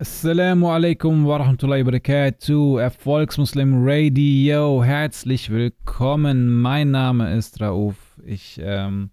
[0.00, 4.84] Assalamu alaikum wa rahmatullahi wa barakatuh, Erfolgsmuslim Radio.
[4.84, 6.60] Herzlich willkommen.
[6.60, 7.96] Mein Name ist Rauf.
[8.24, 9.10] Ich ähm,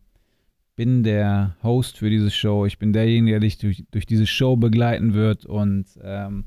[0.76, 2.68] bin der Host für diese Show.
[2.68, 6.46] Ich bin derjenige, der dich durch, durch diese Show begleiten wird und ähm,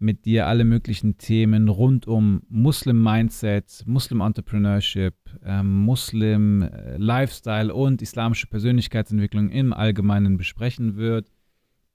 [0.00, 5.14] mit dir alle möglichen Themen rund um Muslim Mindset, Muslim Entrepreneurship,
[5.44, 11.30] ähm, Muslim äh, Lifestyle und islamische Persönlichkeitsentwicklung im Allgemeinen besprechen wird.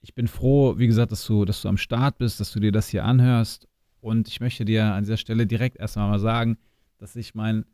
[0.02, 2.72] Ich bin froh, wie gesagt, dass du, dass du am Start bist, dass du dir
[2.72, 3.68] das hier anhörst.
[4.00, 6.56] Und ich möchte dir an dieser Stelle direkt erstmal mal sagen,
[6.98, 7.64] dass ich mein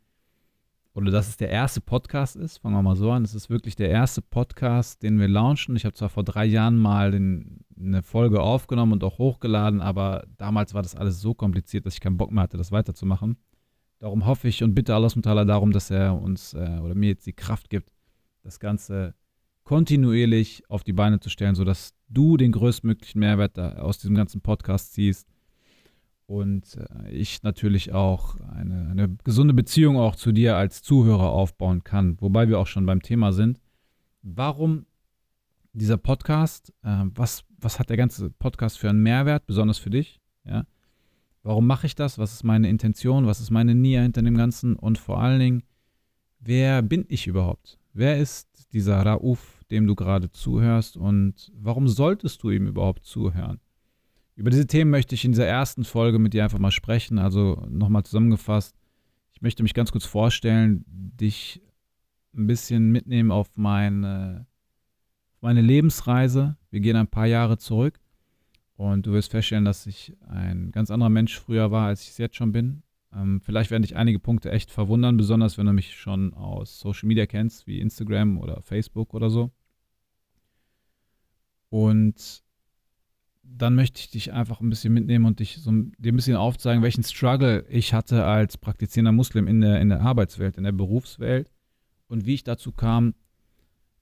[0.97, 3.23] oder dass es der erste Podcast ist, fangen wir mal so an.
[3.23, 5.75] Es ist wirklich der erste Podcast, den wir launchen.
[5.75, 10.25] Ich habe zwar vor drei Jahren mal den, eine Folge aufgenommen und auch hochgeladen, aber
[10.37, 13.37] damals war das alles so kompliziert, dass ich keinen Bock mehr hatte, das weiterzumachen.
[13.99, 17.27] Darum hoffe ich und bitte Allah Mutala darum, dass er uns äh, oder mir jetzt
[17.27, 17.93] die Kraft gibt,
[18.41, 19.13] das Ganze
[19.65, 24.93] kontinuierlich auf die Beine zu stellen, sodass du den größtmöglichen Mehrwert aus diesem ganzen Podcast
[24.93, 25.27] ziehst
[26.27, 31.83] und äh, ich natürlich auch eine, eine, gesunde Beziehung auch zu dir als Zuhörer aufbauen
[31.83, 32.17] kann.
[32.19, 33.59] Wobei wir auch schon beim Thema sind.
[34.21, 34.85] Warum
[35.73, 36.73] dieser Podcast?
[36.83, 40.19] Äh, was, was hat der ganze Podcast für einen Mehrwert, besonders für dich?
[40.43, 40.65] Ja?
[41.43, 42.17] Warum mache ich das?
[42.17, 43.25] Was ist meine Intention?
[43.25, 44.75] Was ist meine Nia hinter dem Ganzen?
[44.75, 45.63] Und vor allen Dingen,
[46.39, 47.79] wer bin ich überhaupt?
[47.93, 50.97] Wer ist dieser Rauf, dem du gerade zuhörst?
[50.97, 53.59] Und warum solltest du ihm überhaupt zuhören?
[54.35, 57.17] Über diese Themen möchte ich in dieser ersten Folge mit dir einfach mal sprechen.
[57.17, 58.75] Also nochmal zusammengefasst,
[59.33, 61.61] ich möchte mich ganz kurz vorstellen, dich
[62.35, 64.47] ein bisschen mitnehmen auf meine,
[65.41, 66.57] meine Lebensreise.
[66.69, 67.99] Wir gehen ein paar Jahre zurück
[68.75, 72.17] und du wirst feststellen, dass ich ein ganz anderer Mensch früher war, als ich es
[72.17, 72.83] jetzt schon bin.
[73.13, 77.07] Ähm, vielleicht werden dich einige Punkte echt verwundern, besonders wenn du mich schon aus Social
[77.07, 79.51] Media kennst, wie Instagram oder Facebook oder so.
[81.69, 82.43] Und
[83.43, 86.83] dann möchte ich dich einfach ein bisschen mitnehmen und dich so dir ein bisschen aufzeigen,
[86.83, 91.49] welchen Struggle ich hatte als praktizierender Muslim in der, in der Arbeitswelt, in der Berufswelt
[92.07, 93.13] und wie ich dazu kam,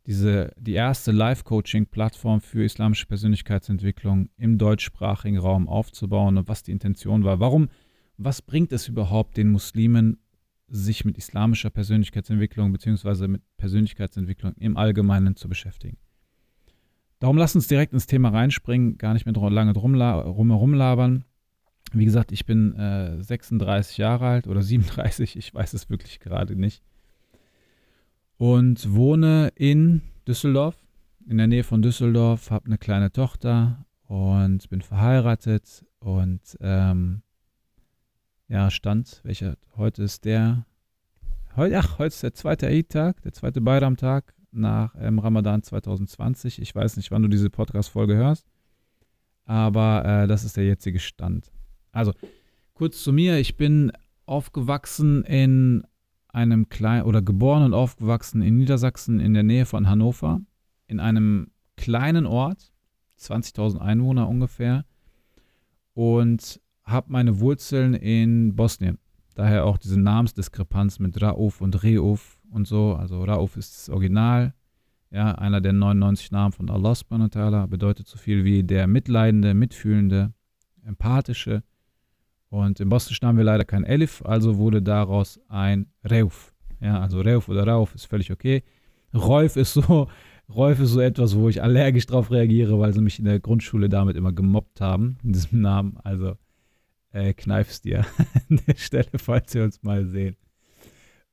[0.06, 7.24] diese, die erste Live-Coaching-Plattform für islamische Persönlichkeitsentwicklung im deutschsprachigen Raum aufzubauen und was die Intention
[7.24, 7.40] war.
[7.40, 7.70] Warum,
[8.18, 10.20] was bringt es überhaupt den Muslimen,
[10.68, 13.28] sich mit islamischer Persönlichkeitsentwicklung bzw.
[13.28, 15.98] mit Persönlichkeitsentwicklung im Allgemeinen zu beschäftigen?
[17.20, 21.24] Darum lass uns direkt ins Thema reinspringen, gar nicht mehr lange drum, rumherumlabern.
[21.94, 26.56] Wie gesagt, ich bin äh, 36 Jahre alt oder 37, ich weiß es wirklich gerade
[26.56, 26.84] nicht.
[28.38, 30.76] Und wohne in Düsseldorf,
[31.28, 37.22] in der Nähe von Düsseldorf, habe eine kleine Tochter und bin verheiratet und ähm,
[38.48, 40.66] ja, Stand, welcher heute ist der,
[41.56, 46.62] heute, ach, heute ist der zweite Eid-Tag, der zweite Bayram-Tag nach ähm, Ramadan 2020.
[46.62, 48.48] Ich weiß nicht, wann du diese Podcast-Folge hörst,
[49.46, 51.52] aber äh, das ist der jetzige Stand.
[51.92, 52.14] Also,
[52.74, 53.38] kurz zu mir.
[53.40, 53.92] Ich bin
[54.26, 55.84] aufgewachsen in
[56.28, 60.42] einem kleinen, oder geboren und aufgewachsen in Niedersachsen in der Nähe von Hannover,
[60.88, 62.74] in einem kleinen Ort,
[63.20, 64.86] 20.000 Einwohner ungefähr,
[65.94, 69.00] und habe meine Wurzeln in Bosnien.
[69.34, 72.96] Daher auch diese Namensdiskrepanz mit Rauf und Reuf und so.
[72.96, 74.54] Also Rauf ist das Original.
[75.12, 78.88] Ja, einer der 99 Namen von Allah subhanahu wa ta'ala bedeutet so viel wie der
[78.88, 80.34] Mitleidende, Mitfühlende,
[80.84, 81.64] Empathische.
[82.50, 86.54] Und im Bosnischen haben wir leider kein Elif, also wurde daraus ein Reuf.
[86.80, 88.64] Ja, also Reuf oder Rauf ist völlig okay.
[89.14, 90.08] Reuf ist so,
[90.50, 93.90] Reuf ist so etwas, wo ich allergisch drauf reagiere, weil sie mich in der Grundschule
[93.90, 95.98] damit immer gemobbt haben, in diesem Namen.
[96.04, 96.36] Also
[97.12, 98.06] äh, kneif's dir
[98.50, 100.36] an der Stelle, falls wir uns mal sehen.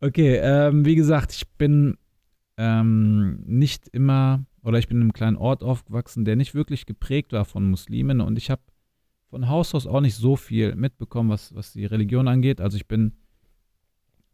[0.04, 1.96] Okay, ähm, wie gesagt, ich bin
[2.56, 7.32] ähm, nicht immer, oder ich bin in einem kleinen Ort aufgewachsen, der nicht wirklich geprägt
[7.32, 8.62] war von Muslimen und ich habe
[9.30, 12.60] von Haus aus auch nicht so viel mitbekommen, was, was die Religion angeht.
[12.60, 13.12] Also ich bin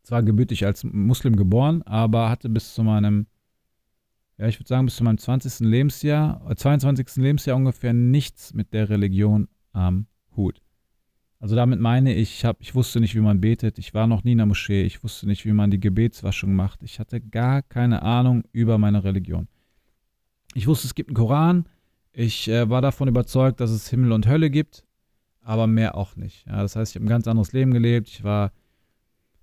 [0.05, 3.27] zwar gebürtig als Muslim geboren, aber hatte bis zu meinem,
[4.39, 5.69] ja, ich würde sagen, bis zu meinem 20.
[5.69, 7.19] Lebensjahr, 22.
[7.19, 10.63] Äh, Lebensjahr ungefähr nichts mit der Religion am Hut.
[11.41, 13.79] Also damit meine ich, ich, hab, ich wusste nicht, wie man betet.
[13.79, 14.83] Ich war noch nie in der Moschee.
[14.83, 16.83] Ich wusste nicht, wie man die Gebetswaschung macht.
[16.83, 19.47] Ich hatte gar keine Ahnung über meine Religion.
[20.55, 21.67] Ich wusste, es gibt einen Koran.
[22.13, 24.85] Ich äh, war davon überzeugt, dass es Himmel und Hölle gibt,
[25.43, 26.45] aber mehr auch nicht.
[26.47, 28.09] Ja, das heißt, ich habe ein ganz anderes Leben gelebt.
[28.09, 28.51] Ich war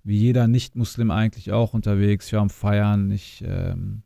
[0.04, 2.26] wie jeder Nicht-Muslim eigentlich auch unterwegs.
[2.26, 3.10] Ich war am Feiern.
[3.10, 4.02] Ich ähm,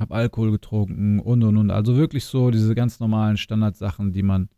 [0.00, 1.70] habe Alkohol getrunken und und und.
[1.70, 4.48] Also wirklich so diese ganz normalen Standardsachen, die man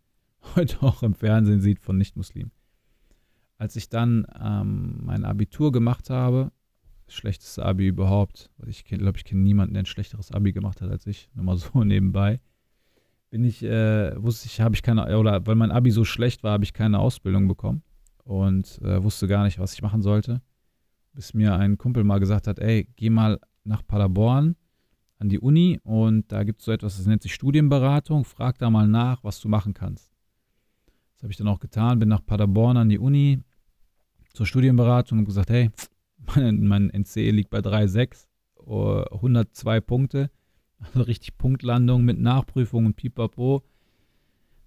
[0.54, 2.52] heute auch im Fernsehen sieht von Nicht-Muslimen.
[3.58, 6.52] Als ich dann ähm, mein Abitur gemacht habe,
[7.06, 10.90] das schlechteste Abi überhaupt, ich glaube, ich kenne niemanden, der ein schlechteres Abi gemacht hat
[10.90, 12.40] als ich, nur mal so nebenbei,
[13.30, 16.52] bin ich, äh, wusste ich, habe ich keine, oder weil mein Abi so schlecht war,
[16.52, 17.82] habe ich keine Ausbildung bekommen
[18.24, 20.42] und äh, wusste gar nicht, was ich machen sollte.
[21.12, 24.56] Bis mir ein Kumpel mal gesagt hat, ey, geh mal nach Paderborn
[25.18, 28.24] an die Uni und da gibt es so etwas, das nennt sich Studienberatung.
[28.24, 30.15] Frag da mal nach, was du machen kannst.
[31.16, 33.40] Das habe ich dann auch getan, bin nach Paderborn an die Uni
[34.34, 35.70] zur Studienberatung und gesagt, hey,
[36.36, 38.26] mein, mein NC liegt bei 3,6,
[39.12, 40.30] 102 Punkte,
[40.78, 43.62] also richtig Punktlandung mit Nachprüfung und pipapo.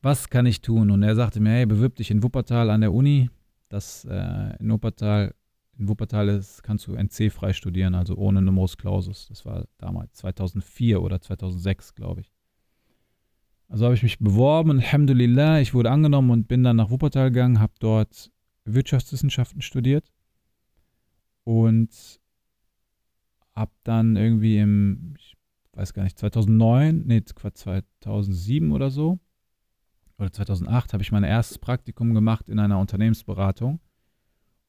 [0.02, 0.92] Was kann ich tun?
[0.92, 3.30] Und er sagte mir, hey, bewirb dich in Wuppertal an der Uni.
[3.68, 5.36] Das äh, in Wuppertal
[5.78, 9.28] in Wuppertal ist, kannst du NC frei studieren, also ohne Numerus Clausus.
[9.30, 12.34] Das war damals 2004 oder 2006, glaube ich.
[13.70, 17.60] Also habe ich mich beworben, Alhamdulillah, ich wurde angenommen und bin dann nach Wuppertal gegangen,
[17.60, 18.32] habe dort
[18.66, 20.12] Wirtschaftswissenschaften studiert
[21.44, 22.20] und
[23.56, 25.38] habe dann irgendwie im, ich
[25.74, 29.20] weiß gar nicht, 2009, nee, 2007 oder so,
[30.18, 33.80] oder 2008 habe ich mein erstes Praktikum gemacht in einer Unternehmensberatung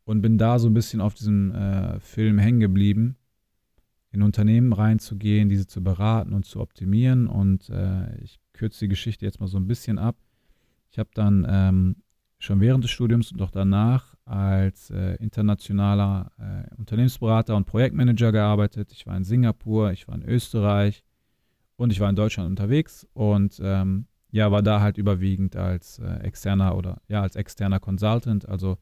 [0.05, 3.17] und bin da so ein bisschen auf diesem äh, Film hängen geblieben,
[4.13, 7.27] in Unternehmen reinzugehen, diese zu beraten und zu optimieren.
[7.27, 10.17] Und äh, ich kürze die Geschichte jetzt mal so ein bisschen ab.
[10.91, 11.97] Ich habe dann ähm,
[12.39, 18.93] schon während des Studiums und auch danach als äh, internationaler äh, Unternehmensberater und Projektmanager gearbeitet.
[18.93, 21.05] Ich war in Singapur, ich war in Österreich
[21.77, 26.19] und ich war in Deutschland unterwegs und ähm, ja, war da halt überwiegend als äh,
[26.19, 28.77] externer oder ja, als externer Consultant, also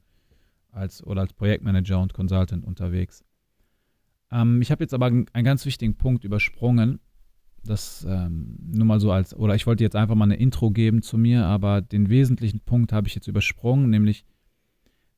[0.73, 3.25] als, oder als Projektmanager und Consultant unterwegs.
[4.33, 6.99] Ähm, ich habe jetzt aber einen ganz wichtigen Punkt übersprungen.
[7.69, 11.03] Das ähm, nur mal so als, oder ich wollte jetzt einfach mal eine Intro geben
[11.03, 14.25] zu mir, aber den wesentlichen Punkt habe ich jetzt übersprungen, nämlich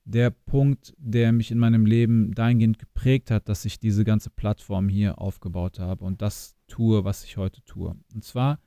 [0.04, 4.88] der Punkt, der mich in meinem Leben dahingehend geprägt hat, dass ich diese ganze Plattform
[4.88, 7.94] hier aufgebaut habe und das tue, was ich heute tue.
[8.12, 8.58] Und zwar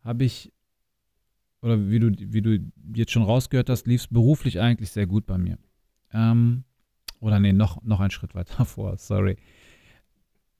[0.00, 0.52] habe ich,
[1.60, 2.58] oder wie du, wie du
[2.94, 5.58] jetzt schon rausgehört hast, lief es beruflich eigentlich sehr gut bei mir.
[6.12, 6.64] Ähm,
[7.20, 9.36] oder nee, noch, noch einen Schritt weiter vor, sorry.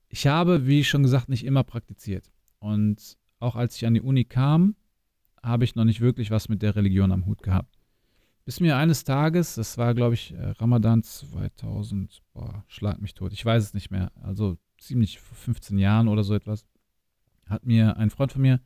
[0.08, 2.30] Ich habe, wie schon gesagt, nicht immer praktiziert.
[2.64, 4.74] Und auch als ich an die Uni kam,
[5.42, 7.78] habe ich noch nicht wirklich was mit der Religion am Hut gehabt.
[8.44, 13.32] Bis mir eines Tages, das war glaube ich äh, Ramadan 2000, boah, schlag mich tot,
[13.32, 16.66] ich weiß es nicht mehr, also ziemlich vor 15 Jahren oder so etwas,
[17.46, 18.60] hat mir ein Freund von mir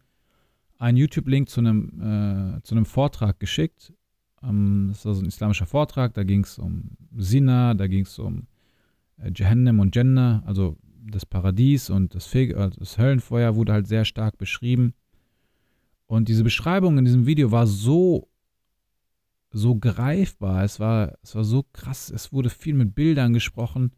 [0.79, 3.93] einen YouTube-Link zu einem, äh, zu einem Vortrag geschickt
[4.43, 8.19] ähm, das war so ein islamischer Vortrag, da ging es um Sina, da ging es
[8.19, 8.47] um
[9.19, 10.77] äh, Jahannam und Jannah, also
[11.11, 14.95] das Paradies und das, Fe also das Höllenfeuer wurde halt sehr stark beschrieben.
[16.07, 18.29] Und diese Beschreibung in diesem Video war so,
[19.51, 23.93] so greifbar, es war, es war so krass, es wurde viel mit Bildern gesprochen,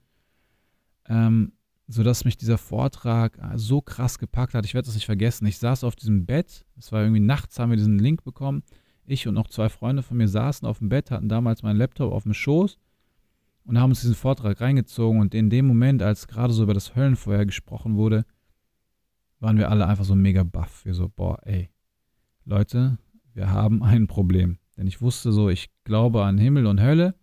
[1.08, 1.52] ähm,
[1.86, 4.64] sodass mich dieser Vortrag äh, so krass gepackt hat.
[4.64, 5.46] Ich werde das nicht vergessen.
[5.46, 8.62] Ich saß auf diesem Bett, es war irgendwie nachts, haben wir diesen Link bekommen
[9.10, 12.12] ich und noch zwei Freunde von mir saßen auf dem Bett, hatten damals meinen Laptop
[12.12, 12.78] auf dem Schoß
[13.70, 15.20] und haben uns diesen Vortrag reingezogen.
[15.20, 18.26] Und in dem Moment, als gerade so über das Höllenfeuer gesprochen wurde,
[19.38, 20.84] waren wir alle einfach so mega baff.
[20.84, 21.70] Wir so, boah, ey,
[22.44, 22.98] Leute,
[23.32, 24.58] wir haben ein Problem.
[24.76, 27.14] Denn ich wusste so, ich glaube an Himmel und Hölle.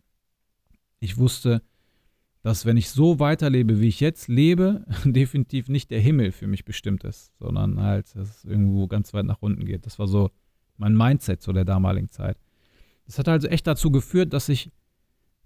[1.02, 1.62] Ich wusste,
[2.44, 6.64] dass wenn ich so weiterlebe, wie ich jetzt lebe, definitiv nicht der Himmel für mich
[6.64, 9.86] bestimmt ist, sondern halt, dass es irgendwo ganz weit nach unten geht.
[9.86, 10.32] Das war so
[10.78, 12.38] mein Mindset zu der damaligen Zeit.
[13.06, 14.72] Das hat also echt dazu geführt, dass ich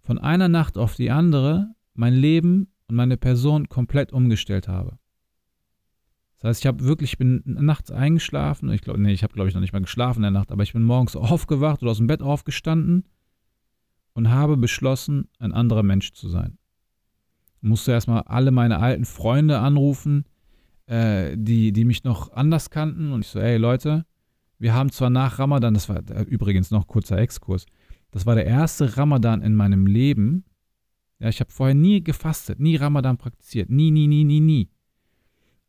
[0.02, 4.98] von einer Nacht auf die andere mein Leben und meine Person komplett umgestellt habe.
[6.40, 8.72] Das heißt, ich habe wirklich, ich bin nachts eingeschlafen.
[8.72, 10.64] Ich glaube, nee, ich habe, glaube ich, noch nicht mal geschlafen in der Nacht, aber
[10.64, 13.06] ich bin morgens aufgewacht oder aus dem Bett aufgestanden
[14.14, 16.58] und habe beschlossen, ein anderer Mensch zu sein.
[17.62, 20.26] Ich musste erstmal alle meine alten Freunde anrufen,
[20.88, 23.12] äh, die, die mich noch anders kannten.
[23.12, 24.06] Und ich so, ey Leute,
[24.58, 27.66] wir haben zwar nach Ramadan, das war übrigens noch kurzer Exkurs,
[28.12, 30.46] das war der erste Ramadan in meinem Leben.
[31.20, 34.70] Ja, ich habe vorher nie gefastet, nie Ramadan praktiziert, nie, nie, nie, nie, nie.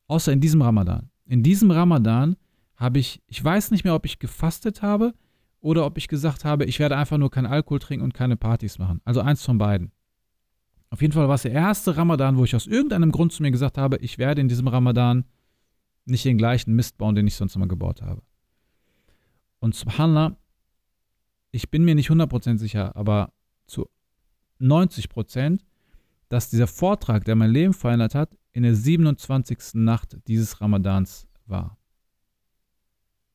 [0.08, 1.10] Außer in diesem Ramadan.
[1.26, 2.36] In diesem Ramadan
[2.76, 5.14] habe ich, ich weiß nicht mehr, ob ich gefastet habe
[5.60, 8.78] oder ob ich gesagt habe, ich werde einfach nur keinen Alkohol trinken und keine Partys
[8.78, 9.00] machen.
[9.04, 9.92] Also eins von beiden.
[10.90, 13.50] Auf jeden Fall war es der erste Ramadan, wo ich aus irgendeinem Grund zu mir
[13.50, 15.24] gesagt habe, ich werde in diesem Ramadan
[16.04, 18.22] nicht den gleichen Mist bauen, den ich sonst immer gebaut habe.
[19.60, 20.36] Und subhanallah,
[21.52, 23.32] ich bin mir nicht 100% sicher, aber
[23.66, 23.88] zu
[24.60, 25.60] 90%,
[26.28, 29.74] dass dieser Vortrag, der mein Leben verändert hat, in der 27.
[29.74, 31.78] Nacht dieses Ramadans war.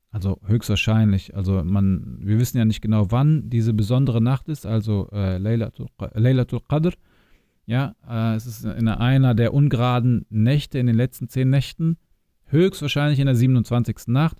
[0.09, 1.35] Also höchstwahrscheinlich.
[1.35, 5.89] Also man, wir wissen ja nicht genau, wann diese besondere Nacht ist, also äh, Laylatul,
[6.67, 6.93] Qadr.
[7.67, 11.97] Ja, äh, es ist in einer der ungeraden Nächte, in den letzten zehn Nächten.
[12.45, 14.07] Höchstwahrscheinlich in der 27.
[14.07, 14.37] Nacht.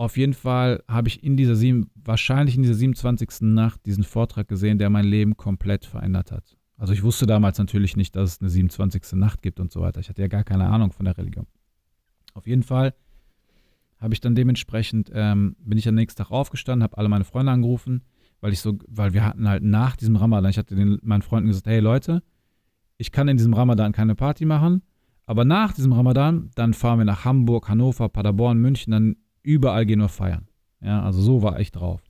[0.00, 3.42] Auf jeden Fall habe ich in dieser sieben, wahrscheinlich in dieser 27.
[3.42, 6.56] Nacht diesen Vortrag gesehen, der mein Leben komplett verändert hat.
[6.78, 9.12] Also ich wusste damals natürlich nicht, dass es eine 27.
[9.18, 10.00] Nacht gibt und so weiter.
[10.00, 11.46] Ich hatte ja gar keine Ahnung von der Religion.
[12.32, 12.94] Auf jeden Fall
[13.98, 17.52] habe ich dann dementsprechend, ähm, bin ich am nächsten Tag aufgestanden, habe alle meine Freunde
[17.52, 18.00] angerufen,
[18.40, 21.48] weil ich so, weil wir hatten halt nach diesem Ramadan, ich hatte den, meinen Freunden
[21.48, 22.22] gesagt, hey Leute,
[22.96, 24.80] ich kann in diesem Ramadan keine Party machen,
[25.26, 30.00] aber nach diesem Ramadan, dann fahren wir nach Hamburg, Hannover, Paderborn, München, dann überall gehen
[30.00, 30.48] wir feiern.
[30.80, 32.02] Ja, also so war ich drauf.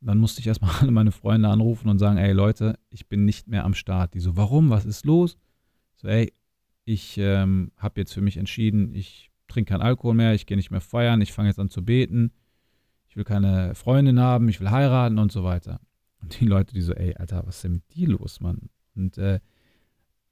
[0.00, 3.48] Dann musste ich erstmal alle meine Freunde anrufen und sagen, ey Leute, ich bin nicht
[3.48, 4.14] mehr am Start.
[4.14, 4.70] Die so, warum?
[4.70, 5.36] Was ist los?
[5.96, 6.32] So, ey,
[6.84, 10.70] ich ähm, habe jetzt für mich entschieden, ich trinke keinen Alkohol mehr, ich gehe nicht
[10.70, 12.32] mehr feiern, ich fange jetzt an zu beten,
[13.08, 15.80] ich will keine Freundin haben, ich will heiraten und so weiter.
[16.20, 18.70] Und die Leute, die so, ey, Alter, was ist denn mit dir los, Mann?
[18.94, 19.40] Und äh,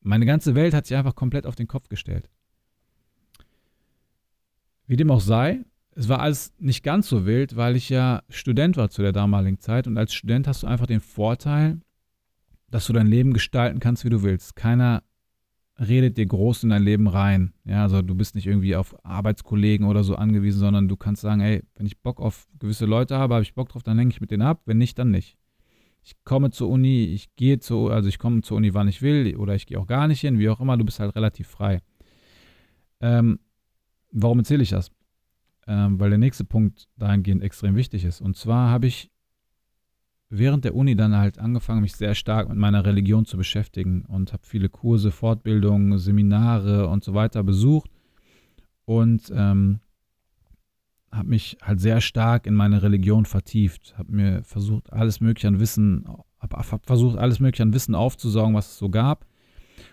[0.01, 2.31] meine ganze Welt hat sich einfach komplett auf den Kopf gestellt.
[4.87, 5.65] Wie dem auch sei,
[5.97, 9.59] es war alles nicht ganz so wild, weil ich ja Student war zu der damaligen
[9.59, 9.87] Zeit.
[9.87, 11.81] Und als Student hast du einfach den Vorteil,
[12.71, 14.57] dass du dein Leben gestalten kannst, wie du willst.
[14.57, 15.03] Keiner
[15.79, 17.55] redet dir groß in dein Leben rein.
[17.65, 21.41] Ja, also du bist nicht irgendwie auf Arbeitskollegen oder so angewiesen, sondern du kannst sagen,
[21.41, 24.21] ey, wenn ich Bock auf gewisse Leute habe, habe ich Bock drauf, dann hänge ich
[24.21, 24.63] mit denen ab.
[24.67, 25.39] Wenn nicht, dann nicht.
[26.03, 29.35] Ich komme zur Uni, ich gehe zur, also ich komme zur Uni, wann ich will,
[29.37, 31.81] oder ich gehe auch gar nicht hin, wie auch immer, du bist halt relativ frei.
[33.01, 33.41] Ähm,
[34.13, 34.91] warum erzähle ich das?
[35.67, 38.21] Ähm, weil der nächste Punkt dahingehend extrem wichtig ist.
[38.21, 39.11] Und zwar habe ich
[40.29, 44.33] während der Uni dann halt angefangen, mich sehr stark mit meiner Religion zu beschäftigen und
[44.33, 47.91] habe viele Kurse, Fortbildungen, Seminare und so weiter besucht
[48.85, 49.81] und ähm,
[51.13, 55.61] habe mich halt sehr stark in meine Religion vertieft, habe mir versucht, alles Mögliche an
[55.61, 56.07] Wissen,
[56.41, 59.27] habe hab versucht, alles Mögliche an Wissen aufzusaugen, was es so gab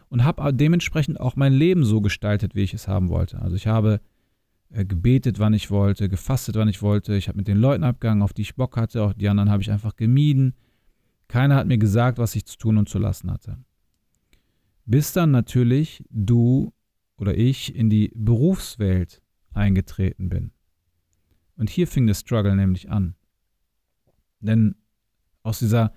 [0.10, 3.40] und habe dementsprechend auch mein Leben so gestaltet, wie ich es haben wollte.
[3.40, 4.13] Also ich habe äh,
[4.74, 7.16] gebetet, wann ich wollte, gefastet, wann ich wollte.
[7.16, 9.04] Ich habe mit den Leuten abgegangen, auf die ich Bock hatte.
[9.04, 10.56] Auch die anderen habe ich einfach gemieden.
[11.28, 13.58] Keiner hat mir gesagt, was ich zu tun und zu lassen hatte.
[14.86, 16.74] Bis dann natürlich du
[17.18, 19.22] oder ich in die Berufswelt
[19.54, 20.52] eingetreten bin.
[21.56, 23.16] Und hier fing der Struggle nämlich an.
[24.40, 24.76] Denn
[25.44, 25.94] aus dieser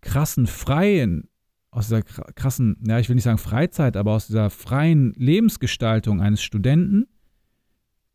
[0.00, 1.28] krassen freien,
[1.70, 6.42] aus dieser krassen, ja, ich will nicht sagen Freizeit, aber aus dieser freien Lebensgestaltung eines
[6.42, 7.06] Studenten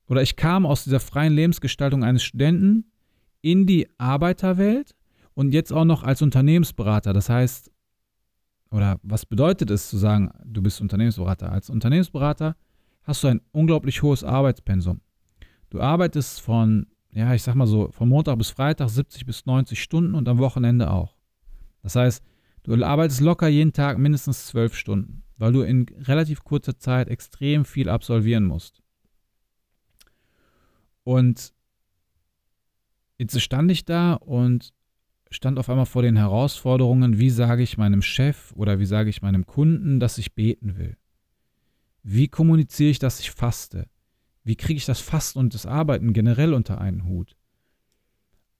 [0.07, 2.91] oder ich kam aus dieser freien Lebensgestaltung eines Studenten
[3.41, 4.95] in die Arbeiterwelt
[5.33, 7.13] und jetzt auch noch als Unternehmensberater.
[7.13, 7.71] Das heißt,
[8.71, 11.51] oder was bedeutet es zu sagen, du bist Unternehmensberater?
[11.51, 12.55] Als Unternehmensberater
[13.03, 15.01] hast du ein unglaublich hohes Arbeitspensum.
[15.69, 19.81] Du arbeitest von, ja, ich sag mal so, von Montag bis Freitag 70 bis 90
[19.81, 21.15] Stunden und am Wochenende auch.
[21.83, 22.23] Das heißt,
[22.63, 27.65] du arbeitest locker jeden Tag mindestens zwölf Stunden, weil du in relativ kurzer Zeit extrem
[27.65, 28.81] viel absolvieren musst.
[31.05, 31.53] Und
[33.17, 34.73] jetzt stand ich da und
[35.29, 39.21] stand auf einmal vor den Herausforderungen, wie sage ich meinem Chef oder wie sage ich
[39.21, 40.97] meinem Kunden, dass ich beten will?
[42.03, 43.87] Wie kommuniziere ich, dass ich faste?
[44.43, 47.35] Wie kriege ich das Fasten und das Arbeiten generell unter einen Hut?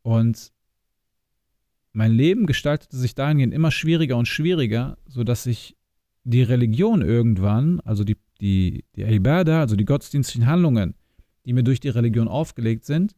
[0.03, 0.53] Und
[1.93, 5.75] mein Leben gestaltete sich dahingehend immer schwieriger und schwieriger, sodass ich
[6.23, 10.95] die Religion irgendwann, also die, die, die Ibadah, also die gottesdienstlichen Handlungen,
[11.45, 13.15] die mir durch die Religion aufgelegt sind,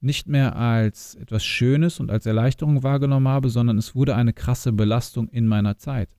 [0.00, 4.72] nicht mehr als etwas Schönes und als Erleichterung wahrgenommen habe, sondern es wurde eine krasse
[4.72, 6.10] Belastung in meiner Zeit.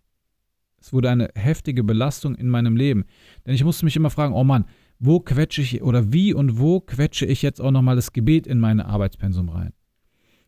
[0.80, 3.06] Es wurde eine heftige Belastung in meinem Leben.
[3.46, 4.66] Denn ich musste mich immer fragen, oh Mann,
[5.00, 8.60] wo quetsche ich oder wie und wo quetsche ich jetzt auch nochmal das Gebet in
[8.60, 9.74] meine Arbeitspensum rein?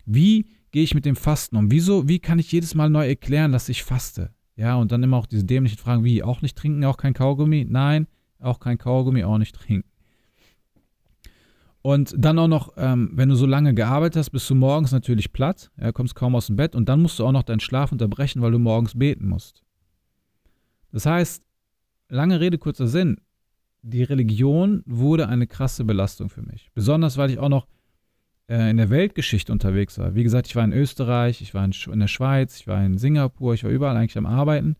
[0.05, 1.71] Wie gehe ich mit dem Fasten um?
[1.71, 4.31] Wieso, wie kann ich jedes Mal neu erklären, dass ich faste?
[4.55, 7.65] Ja, und dann immer auch diese dämlichen Fragen, wie, auch nicht trinken, auch kein Kaugummi?
[7.69, 8.07] Nein,
[8.39, 9.87] auch kein Kaugummi, auch nicht trinken.
[11.87, 15.31] Und dann auch noch, ähm, wenn du so lange gearbeitet hast, bist du morgens natürlich
[15.31, 17.93] platt, ja, kommst kaum aus dem Bett und dann musst du auch noch deinen Schlaf
[17.93, 19.63] unterbrechen, weil du morgens beten musst.
[20.91, 21.47] Das heißt,
[22.09, 23.21] lange Rede, kurzer Sinn,
[23.83, 26.69] die Religion wurde eine krasse Belastung für mich.
[26.75, 27.67] Besonders, weil ich auch noch
[28.49, 30.13] äh, in der Weltgeschichte unterwegs war.
[30.13, 32.97] Wie gesagt, ich war in Österreich, ich war in, in der Schweiz, ich war in
[32.97, 34.75] Singapur, ich war überall eigentlich am Arbeiten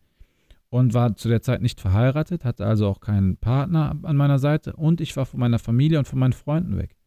[0.68, 4.76] und war zu der Zeit nicht verheiratet, hatte also auch keinen Partner an meiner Seite
[4.76, 6.97] und ich war von meiner Familie und von meinen Freunden weg.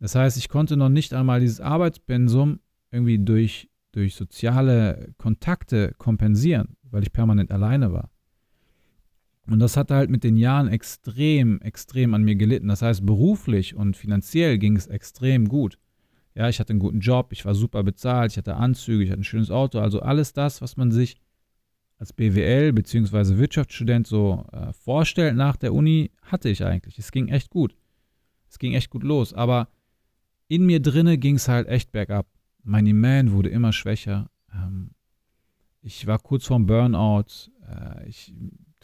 [0.00, 6.76] Das heißt, ich konnte noch nicht einmal dieses Arbeitspensum irgendwie durch, durch soziale Kontakte kompensieren,
[6.82, 8.10] weil ich permanent alleine war.
[9.46, 12.68] Und das hat halt mit den Jahren extrem, extrem an mir gelitten.
[12.68, 15.78] Das heißt, beruflich und finanziell ging es extrem gut.
[16.34, 19.20] Ja, ich hatte einen guten Job, ich war super bezahlt, ich hatte Anzüge, ich hatte
[19.20, 21.16] ein schönes Auto, also alles das, was man sich
[21.98, 23.36] als BWL bzw.
[23.36, 26.98] Wirtschaftsstudent so äh, vorstellt nach der Uni, hatte ich eigentlich.
[26.98, 27.76] Es ging echt gut.
[28.48, 29.68] Es ging echt gut los, aber
[30.50, 32.26] in mir drinne ging es halt echt bergab.
[32.64, 34.28] Mein Iman wurde immer schwächer.
[34.52, 34.90] Ähm,
[35.80, 38.34] ich war kurz vorm Burnout, äh, ich,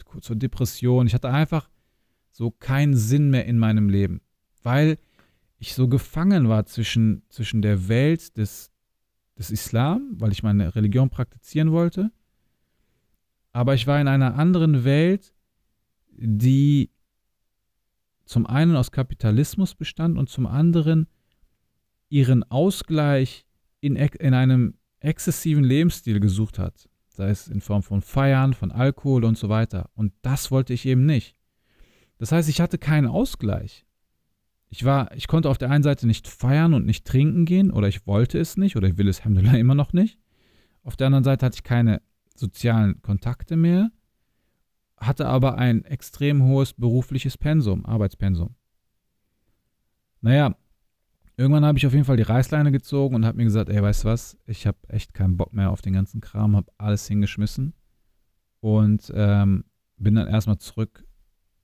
[0.05, 1.07] kurz vor Depression.
[1.07, 1.69] Ich hatte einfach
[2.31, 4.21] so keinen Sinn mehr in meinem Leben,
[4.63, 4.97] weil
[5.59, 8.71] ich so gefangen war zwischen, zwischen der Welt des,
[9.37, 12.11] des Islam, weil ich meine Religion praktizieren wollte,
[13.51, 15.33] aber ich war in einer anderen Welt,
[16.11, 16.91] die
[18.23, 21.07] zum einen aus Kapitalismus bestand und zum anderen
[22.09, 23.45] ihren Ausgleich
[23.79, 29.23] in, in einem exzessiven Lebensstil gesucht hat, sei es in Form von Feiern, von Alkohol
[29.23, 29.89] und so weiter.
[29.95, 31.35] Und das wollte ich eben nicht.
[32.17, 33.85] Das heißt, ich hatte keinen Ausgleich.
[34.69, 37.87] Ich war, ich konnte auf der einen Seite nicht feiern und nicht trinken gehen, oder
[37.87, 40.19] ich wollte es nicht, oder ich will es Alhamdulillah immer noch nicht.
[40.83, 42.01] Auf der anderen Seite hatte ich keine
[42.35, 43.91] sozialen Kontakte mehr,
[44.97, 48.55] hatte aber ein extrem hohes berufliches Pensum, Arbeitspensum.
[50.21, 50.55] Naja,
[51.37, 54.03] irgendwann habe ich auf jeden Fall die Reißleine gezogen und habe mir gesagt, ey, weißt
[54.03, 57.73] du was, ich habe echt keinen Bock mehr auf den ganzen Kram, habe alles hingeschmissen
[58.59, 59.63] und ähm,
[59.97, 61.05] bin dann erstmal zurück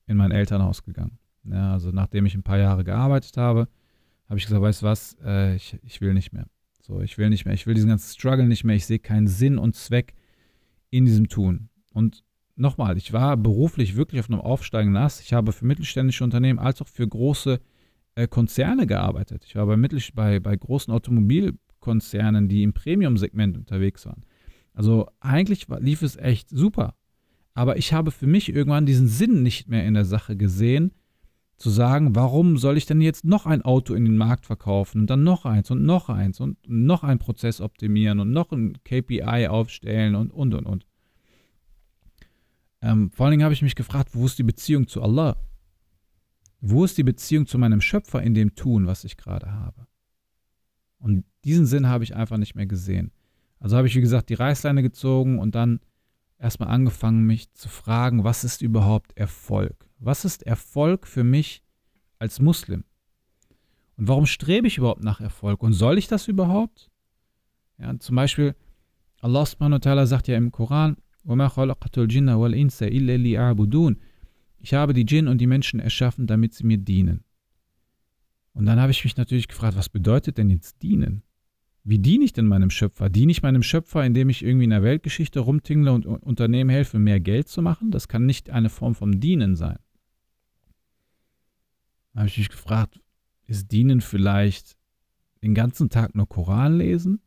[0.06, 1.18] in mein Elternhaus gegangen.
[1.44, 3.68] Ja, also nachdem ich ein paar Jahre gearbeitet habe,
[4.30, 6.46] habe ich gesagt, weißt du was, äh, ich, ich will nicht mehr.
[6.82, 9.28] So, ich will nicht mehr, ich will diesen ganzen Struggle nicht mehr, ich sehe keinen
[9.28, 10.14] Sinn und Zweck
[10.90, 11.70] in diesem Tun.
[11.94, 12.24] Und
[12.56, 15.22] nochmal, ich war beruflich wirklich auf einem aufsteigenden Ast.
[15.22, 17.60] Ich habe für mittelständische Unternehmen als auch für große
[18.16, 19.44] äh, Konzerne gearbeitet.
[19.46, 24.26] Ich war bei, mittel, bei, bei großen Automobilkonzernen, die im Premium-Segment unterwegs waren.
[24.74, 26.96] Also eigentlich war, lief es echt super.
[27.54, 30.92] Aber ich habe für mich irgendwann diesen Sinn nicht mehr in der Sache gesehen,
[31.58, 35.10] zu sagen, warum soll ich denn jetzt noch ein Auto in den Markt verkaufen und
[35.10, 39.48] dann noch eins und noch eins und noch einen Prozess optimieren und noch ein KPI
[39.48, 40.86] aufstellen und und und und.
[42.82, 45.38] Ähm, vor allen Dingen habe ich mich gefragt, wo ist die Beziehung zu Allah?
[46.66, 49.86] Wo ist die Beziehung zu meinem Schöpfer in dem Tun, was ich gerade habe?
[50.98, 53.12] Und diesen Sinn habe ich einfach nicht mehr gesehen.
[53.60, 55.82] Also habe ich, wie gesagt, die Reißleine gezogen und dann
[56.40, 59.90] erstmal angefangen, mich zu fragen, was ist überhaupt Erfolg?
[60.00, 61.66] Was ist Erfolg für mich
[62.18, 62.86] als Muslim?
[63.98, 65.64] Und warum strebe ich überhaupt nach Erfolg?
[65.64, 66.90] Und soll ich das überhaupt?
[67.78, 68.56] Ja, zum Beispiel,
[69.20, 70.96] Allah subhanahu wa ta'ala sagt ja im Koran,
[74.64, 77.26] ich habe die Djinn und die Menschen erschaffen, damit sie mir dienen.
[78.54, 81.22] Und dann habe ich mich natürlich gefragt, was bedeutet denn jetzt dienen?
[81.84, 83.10] Wie diene ich denn meinem Schöpfer?
[83.10, 87.20] Diene ich meinem Schöpfer, indem ich irgendwie in der Weltgeschichte rumtingle und Unternehmen helfe, mehr
[87.20, 87.92] Geld zu machen?
[87.92, 89.80] Das kann nicht eine Form vom Dienen sein.
[92.14, 93.02] Da habe ich mich gefragt,
[93.46, 94.78] ist Dienen vielleicht
[95.42, 97.20] den ganzen Tag nur Koran lesen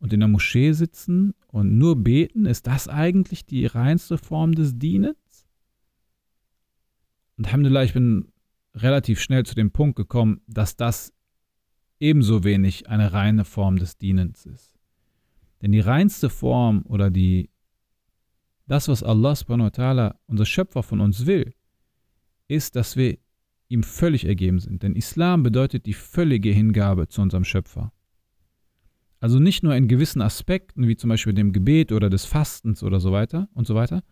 [0.00, 2.44] und in der Moschee sitzen und nur beten?
[2.44, 5.16] Ist das eigentlich die reinste Form des Dienens?
[7.44, 8.32] Alhamdulillah, ich bin
[8.74, 11.12] relativ schnell zu dem Punkt gekommen, dass das
[12.00, 14.78] ebenso wenig eine reine Form des Dienens ist.
[15.60, 17.50] Denn die reinste Form oder die,
[18.66, 21.54] das, was Allah subhanahu wa ta'ala, unser Schöpfer von uns will,
[22.48, 23.18] ist, dass wir
[23.68, 24.82] ihm völlig ergeben sind.
[24.82, 27.92] Denn Islam bedeutet die völlige Hingabe zu unserem Schöpfer.
[29.20, 32.98] Also nicht nur in gewissen Aspekten, wie zum Beispiel dem Gebet oder des Fastens oder
[32.98, 34.02] so weiter und so weiter,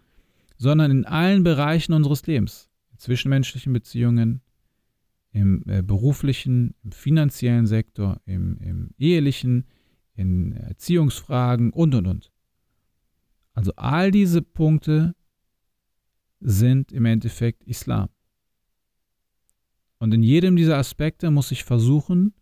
[0.57, 2.70] sondern in allen Bereichen unseres Lebens.
[3.01, 4.43] Zwischenmenschlichen Beziehungen,
[5.33, 9.67] im äh, beruflichen, im finanziellen Sektor, im, im ehelichen,
[10.15, 12.33] in Erziehungsfragen und, und, und.
[13.55, 15.15] Also all diese Punkte
[16.41, 18.09] sind im Endeffekt Islam.
[19.99, 22.35] Und in jedem dieser Aspekte muss ich versuchen,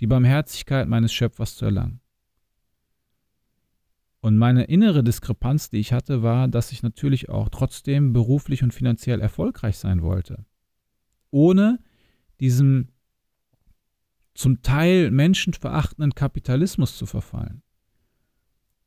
[0.00, 2.01] die Barmherzigkeit meines Schöpfers zu erlangen.
[4.22, 8.72] Und meine innere Diskrepanz, die ich hatte, war, dass ich natürlich auch trotzdem beruflich und
[8.72, 10.44] finanziell erfolgreich sein wollte.
[11.32, 11.80] Ohne
[12.38, 12.88] diesem
[14.34, 17.62] zum Teil menschenverachtenden Kapitalismus zu verfallen.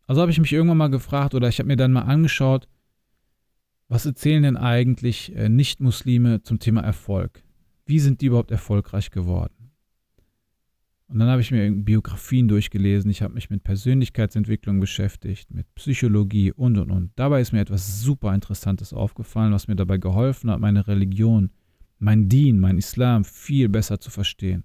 [0.07, 2.69] Also habe ich mich irgendwann mal gefragt oder ich habe mir dann mal angeschaut,
[3.89, 7.43] was erzählen denn eigentlich äh, Nicht-Muslime zum Thema Erfolg?
[7.85, 9.54] Wie sind die überhaupt erfolgreich geworden?
[11.07, 16.51] Und dann habe ich mir Biografien durchgelesen, ich habe mich mit Persönlichkeitsentwicklung beschäftigt, mit Psychologie
[16.51, 17.11] und und und.
[17.15, 21.51] Dabei ist mir etwas super Interessantes aufgefallen, was mir dabei geholfen hat, meine Religion
[21.99, 24.63] mein Dien, mein Islam viel besser zu verstehen.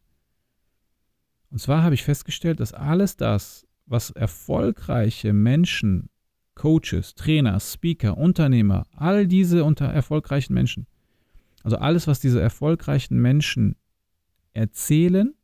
[1.51, 6.11] Und zwar habe ich festgestellt, dass alles das, was erfolgreiche Menschen,
[6.55, 10.87] Coaches, Trainer, Speaker, Unternehmer, all diese unter erfolgreichen Menschen,
[11.63, 13.77] also alles, was diese erfolgreichen Menschen
[14.53, 15.35] erzählen,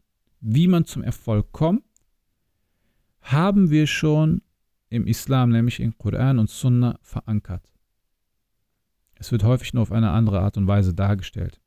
[0.41, 1.85] wie man zum Erfolg kommt,
[3.21, 4.43] haben wir schon
[4.89, 7.69] im Islam, nämlich in Koran und Sunna, verankert.
[9.17, 11.61] Es wird häufig nur auf eine andere Art und Weise dargestellt.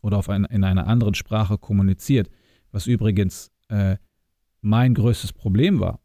[0.00, 2.30] oder auf ein, in einer anderen Sprache kommuniziert,
[2.70, 3.96] was übrigens äh,
[4.60, 6.00] mein größtes Problem war.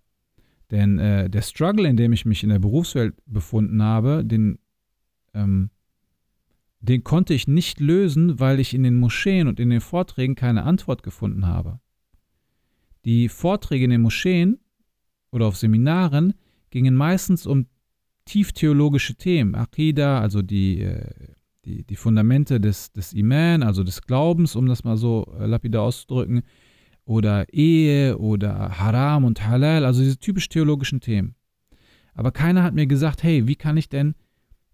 [0.72, 4.60] Denn äh, der Struggle, in dem ich mich in der Berufswelt befunden habe, den,
[5.34, 5.70] ähm,
[6.84, 10.64] den konnte ich nicht lösen, weil ich in den Moscheen und in den Vorträgen keine
[10.64, 11.80] Antwort gefunden habe.
[13.06, 14.60] Die Vorträge in den Moscheen
[15.32, 16.34] oder auf Seminaren
[16.72, 17.68] gingen meistens um
[18.26, 21.06] tieftheologische Themen, Akida, also die, äh,
[21.64, 25.84] die, die Fundamente des, des Iman, also des Glaubens, um das mal so äh, lapidar
[25.84, 26.42] auszudrücken,
[27.06, 31.36] oder Ehe oder Haram und Halal, also diese typisch theologischen Themen.
[32.14, 34.16] Aber keiner hat mir gesagt, hey, wie kann ich denn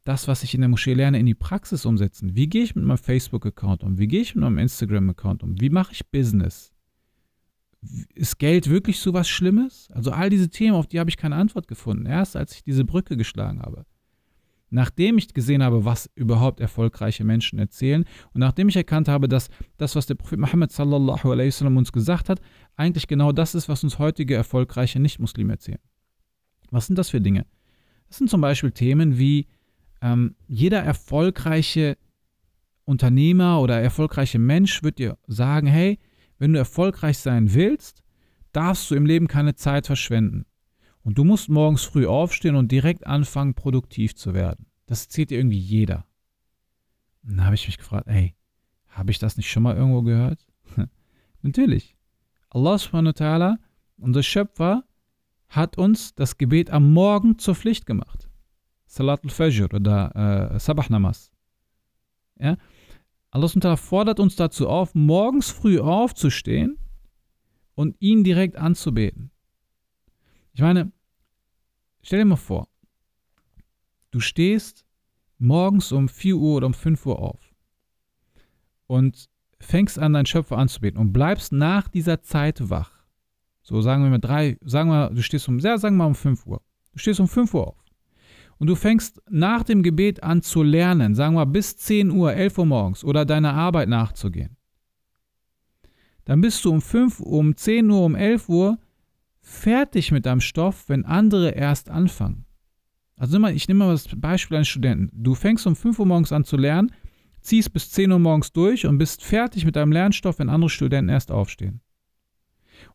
[0.04, 2.36] das, was ich in der Moschee lerne, in die Praxis umsetzen?
[2.36, 3.98] Wie gehe ich mit meinem Facebook-Account um?
[3.98, 5.60] Wie gehe ich mit meinem Instagram-Account um?
[5.60, 6.74] Wie mache ich Business?
[8.14, 9.88] Ist Geld wirklich so was Schlimmes?
[9.92, 12.86] Also all diese Themen, auf die habe ich keine Antwort gefunden, erst als ich diese
[12.86, 13.86] Brücke geschlagen habe.
[14.72, 19.50] Nachdem ich gesehen habe, was überhaupt erfolgreiche Menschen erzählen und nachdem ich erkannt habe, dass
[19.78, 22.40] das, was der Prophet Muhammad sallallahu alaihi wasallam uns gesagt hat,
[22.76, 25.80] eigentlich genau das ist, was uns heutige erfolgreiche Nichtmuslime erzählen.
[26.70, 27.48] Was sind das für Dinge?
[28.10, 29.48] Das sind zum Beispiel Themen wie
[30.02, 31.98] ähm, jeder erfolgreiche
[32.86, 36.00] Unternehmer oder erfolgreiche Mensch wird dir sagen, hey,
[36.38, 38.02] wenn du erfolgreich sein willst,
[38.52, 40.46] darfst du im Leben keine Zeit verschwenden.
[41.04, 44.66] Und du musst morgens früh aufstehen und direkt anfangen, produktiv zu werden.
[44.86, 46.06] Das erzählt dir irgendwie jeder.
[47.24, 48.36] Und dann habe ich mich gefragt, ey,
[48.88, 50.46] habe ich das nicht schon mal irgendwo gehört?
[51.42, 51.96] Natürlich.
[52.50, 53.58] Allah subhanahu wa ta'ala,
[53.98, 54.84] unser Schöpfer,
[55.48, 58.29] hat uns das Gebet am Morgen zur Pflicht gemacht.
[58.90, 61.32] Salat al-Fajr oder äh, Sabah Namas.
[62.40, 62.58] Ja?
[63.30, 66.80] Allah ta'ala fordert uns dazu auf, morgens früh aufzustehen
[67.76, 69.30] und ihn direkt anzubeten.
[70.54, 70.92] Ich meine,
[72.02, 72.68] stell dir mal vor,
[74.10, 74.88] du stehst
[75.38, 77.54] morgens um 4 Uhr oder um 5 Uhr auf
[78.88, 82.92] und fängst an, deinen Schöpfer anzubeten und bleibst nach dieser Zeit wach.
[83.62, 86.16] So sagen wir mal drei, sagen wir, du stehst um, ja, sagen wir mal um
[86.16, 86.64] 5 Uhr.
[86.94, 87.89] Du stehst um 5 Uhr auf.
[88.60, 92.58] Und du fängst nach dem Gebet an zu lernen, sagen wir bis 10 Uhr, 11
[92.58, 94.58] Uhr morgens oder deiner Arbeit nachzugehen.
[96.26, 98.78] Dann bist du um 5 Uhr, um 10 Uhr, um 11 Uhr
[99.42, 102.46] fertig mit deinem Stoff, wenn andere erst anfangen.
[103.16, 105.10] Also ich nehme mal das Beispiel eines Studenten.
[105.14, 106.92] Du fängst um 5 Uhr morgens an zu lernen,
[107.42, 111.10] ziehst bis 10 Uhr morgens durch und bist fertig mit deinem Lernstoff, wenn andere Studenten
[111.10, 111.82] erst aufstehen.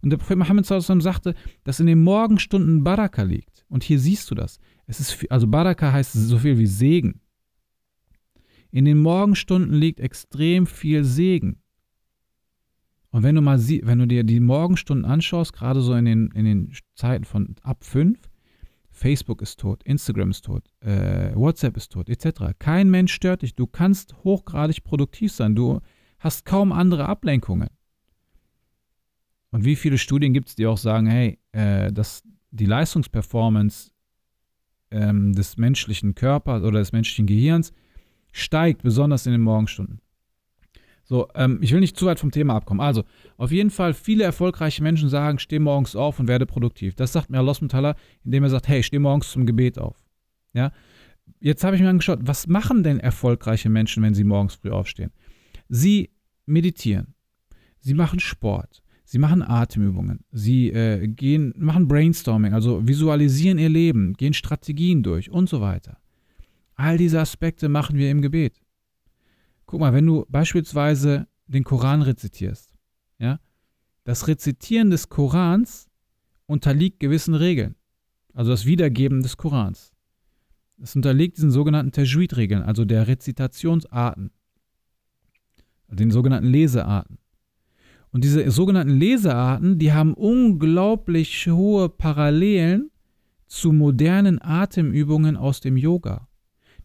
[0.01, 3.65] Und der Prophet Muhammad sagte, dass in den Morgenstunden Baraka liegt.
[3.69, 4.59] Und hier siehst du das.
[4.87, 7.21] Es ist, also Baraka heißt so viel wie Segen.
[8.71, 11.63] In den Morgenstunden liegt extrem viel Segen.
[13.11, 16.31] Und wenn du mal sie, wenn du dir die Morgenstunden anschaust, gerade so in den,
[16.35, 18.19] in den Zeiten von ab 5,
[18.91, 22.55] Facebook ist tot, Instagram ist tot, äh, WhatsApp ist tot, etc.
[22.59, 23.55] Kein Mensch stört dich.
[23.55, 25.55] Du kannst hochgradig produktiv sein.
[25.55, 25.81] Du
[26.19, 27.69] hast kaum andere Ablenkungen.
[29.51, 33.93] Und wie viele Studien gibt es, die auch sagen, hey, äh, dass die Leistungsperformance
[34.95, 37.73] ähm, des menschlichen Körpers oder des menschlichen Gehirns
[38.33, 40.01] steigt, besonders in den Morgenstunden.
[41.07, 42.81] So, ähm, ich will nicht zu weit vom Thema abkommen.
[42.81, 43.05] Also,
[43.37, 46.95] auf jeden Fall, viele erfolgreiche Menschen sagen, steh morgens auf und werde produktiv.
[46.95, 49.97] Das sagt mir Allah Mutala, indem er sagt, hey, steh morgens zum Gebet auf.
[50.55, 50.73] Ja.
[51.41, 55.11] Jetzt habe ich mir angeschaut, was machen denn erfolgreiche Menschen, wenn sie morgens früh aufstehen?
[55.69, 56.11] Sie
[56.47, 57.15] meditieren.
[57.81, 58.83] Sie machen Sport.
[59.05, 60.25] Sie machen Atemübungen.
[60.33, 65.99] Sie äh, gehen, machen Brainstorming, also visualisieren ihr Leben, gehen Strategien durch und so weiter.
[66.75, 68.61] All diese Aspekte machen wir im Gebet.
[69.67, 72.75] Guck mal, wenn du beispielsweise den Koran rezitierst,
[73.19, 73.39] ja,
[74.05, 75.89] das Rezitieren des Korans
[76.47, 77.75] unterliegt gewissen Regeln.
[78.33, 79.93] Also das Wiedergeben des Korans.
[80.83, 84.33] Es unterliegt diesen sogenannten Tajwid-Regeln, also der Rezitationsarten,
[85.89, 87.19] den sogenannten Lesearten.
[88.15, 92.93] Und diese sogenannten Lesearten, die haben unglaublich hohe Parallelen
[93.49, 96.29] zu modernen Atemübungen aus dem Yoga.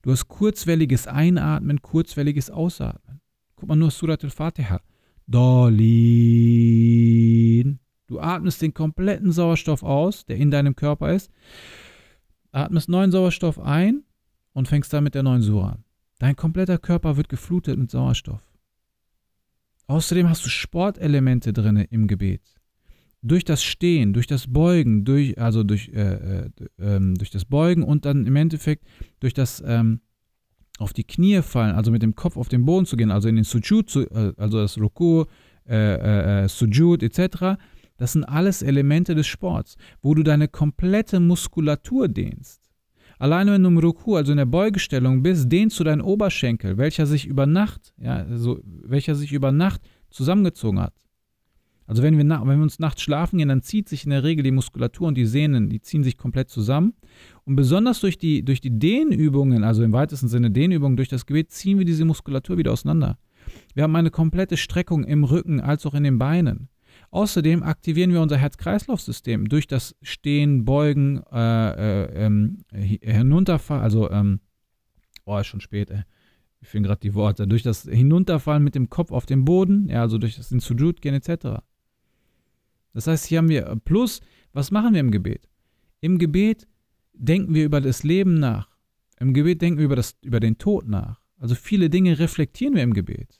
[0.02, 3.22] Du hast kurzwelliges Einatmen, kurzwelliges Ausatmen.
[3.56, 4.82] Guck mal nur Surat al-Fatiha.
[5.28, 5.78] Dolin.
[8.08, 11.30] Du atmest den kompletten Sauerstoff aus, der in deinem Körper ist,
[12.52, 14.02] atmest neuen Sauerstoff ein
[14.54, 15.84] und fängst dann mit der neuen Sura an.
[16.18, 18.49] Dein kompletter Körper wird geflutet mit Sauerstoff.
[19.89, 22.41] Außerdem hast du Sportelemente drin im Gebet
[23.23, 26.13] durch das Stehen, durch das Beugen, durch, also durch, äh,
[26.45, 26.49] äh,
[26.80, 28.86] ähm, durch das Beugen und dann im Endeffekt
[29.19, 30.02] durch das ähm,
[30.78, 33.36] auf die Knie fallen, also mit dem Kopf auf den Boden zu gehen, also in
[33.36, 35.25] den Sujud, zu, äh, also das Ruku,
[35.67, 37.60] äh, äh, äh, Sujud etc.,
[37.97, 42.68] das sind alles Elemente des Sports, wo du deine komplette Muskulatur dehnst.
[43.19, 47.05] Alleine wenn du im Ruku, also in der Beugestellung bist, dehnst du deinen Oberschenkel, welcher
[47.05, 50.93] sich über Nacht, ja, so, welcher sich über Nacht zusammengezogen hat.
[51.86, 54.43] Also wenn wir, wenn wir uns nachts schlafen gehen, dann zieht sich in der Regel
[54.43, 56.93] die Muskulatur und die Sehnen, die ziehen sich komplett zusammen.
[57.45, 61.51] Und besonders durch die, durch die Dehnübungen, also im weitesten Sinne Dehnübungen durch das Gebet,
[61.51, 63.17] ziehen wir diese Muskulatur wieder auseinander.
[63.73, 66.69] Wir haben eine komplette Streckung im Rücken als auch in den Beinen.
[67.12, 74.41] Außerdem aktivieren wir unser Herz-Kreislauf-System durch das Stehen, Beugen, äh, äh, ähm, Hinunterfallen, also, ähm,
[75.26, 76.04] oh, ist schon spät, ey.
[76.62, 77.48] Ich finde gerade die Worte.
[77.48, 81.02] Durch das Hinunterfallen mit dem Kopf auf den Boden, ja, also durch das in Sujud
[81.02, 81.62] gehen etc.
[82.93, 84.19] Das heißt, hier haben wir plus,
[84.52, 85.48] was machen wir im Gebet?
[86.02, 86.67] Im Gebet
[87.13, 88.69] denken wir über das Leben nach.
[89.19, 91.22] Im Gebet denken wir über, das, über den Tod nach.
[91.38, 93.39] Also viele Dinge reflektieren wir im Gebet.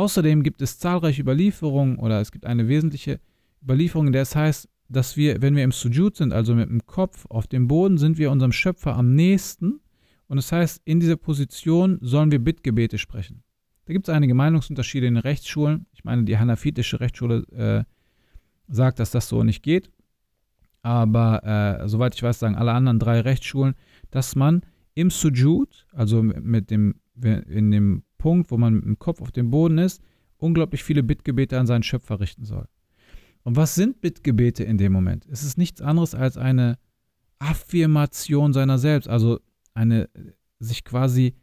[0.00, 3.20] Außerdem gibt es zahlreiche Überlieferungen oder es gibt eine wesentliche
[3.62, 6.86] Überlieferung, in der es heißt, dass wir, wenn wir im Sujud sind, also mit dem
[6.86, 9.80] Kopf auf dem Boden, sind wir unserem Schöpfer am nächsten.
[10.26, 13.42] Und es das heißt, in dieser Position sollen wir Bittgebete sprechen.
[13.84, 15.84] Da gibt es einige Meinungsunterschiede in den Rechtsschulen.
[15.92, 17.84] Ich meine, die hanafitische Rechtsschule äh,
[18.72, 19.90] sagt, dass das so nicht geht.
[20.80, 21.44] Aber
[21.82, 23.74] äh, soweit ich weiß, sagen alle anderen drei Rechtsschulen,
[24.10, 24.62] dass man
[24.94, 29.50] im Sujud, also mit dem, in dem Punkt, wo man mit dem Kopf auf dem
[29.50, 30.00] Boden ist,
[30.36, 32.68] unglaublich viele Bittgebete an seinen Schöpfer richten soll.
[33.42, 35.26] Und was sind Bittgebete in dem Moment?
[35.30, 36.78] Es ist nichts anderes als eine
[37.38, 39.40] Affirmation seiner selbst, also
[39.72, 40.10] eine
[40.58, 41.34] sich quasi,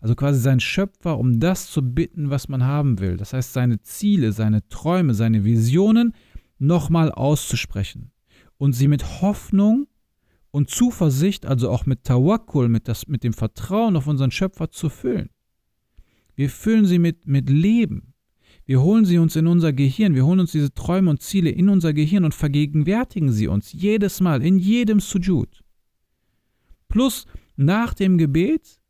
[0.00, 3.16] also quasi sein Schöpfer, um das zu bitten, was man haben will.
[3.16, 6.12] Das heißt, seine Ziele, seine Träume, seine Visionen
[6.58, 8.12] nochmal auszusprechen
[8.58, 9.86] und sie mit Hoffnung
[10.50, 14.90] und Zuversicht, also auch mit Tawakkul, mit, das, mit dem Vertrauen auf unseren Schöpfer zu
[14.90, 15.30] füllen.
[16.40, 18.14] Wir füllen sie mit, mit Leben.
[18.64, 21.68] Wir holen sie uns in unser Gehirn, wir holen uns diese Träume und Ziele in
[21.68, 25.62] unser Gehirn und vergegenwärtigen sie uns jedes Mal, in jedem Sujud.
[26.88, 27.26] Plus,
[27.56, 28.80] nach dem Gebet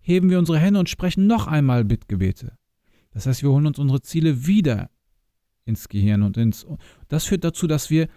[0.00, 2.56] heben wir unsere Hände und sprechen noch einmal Bittgebete.
[3.10, 4.88] Das heißt, wir holen uns unsere Ziele wieder
[5.66, 6.66] ins Gehirn und ins.
[7.08, 8.08] Das führt dazu, dass wir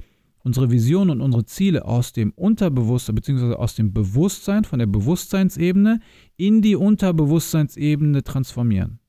[0.50, 3.54] unsere Vision und unsere Ziele aus dem Unterbewusstsein bzw.
[3.54, 6.00] aus dem Bewusstsein, von der Bewusstseinsebene
[6.38, 9.00] in die Unterbewusstseinsebene transformieren.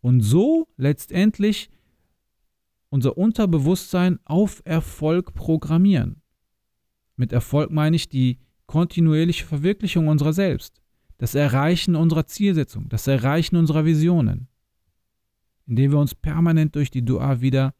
[0.00, 1.68] Und so letztendlich
[2.90, 6.22] unser Unterbewusstsein auf Erfolg programmieren.
[7.16, 10.80] Mit Erfolg meine ich die kontinuierliche Verwirklichung unserer selbst,
[11.18, 14.46] das Erreichen unserer Zielsetzung, das Erreichen unserer Visionen
[15.70, 17.74] indem wir uns permanent durch die Dua wieder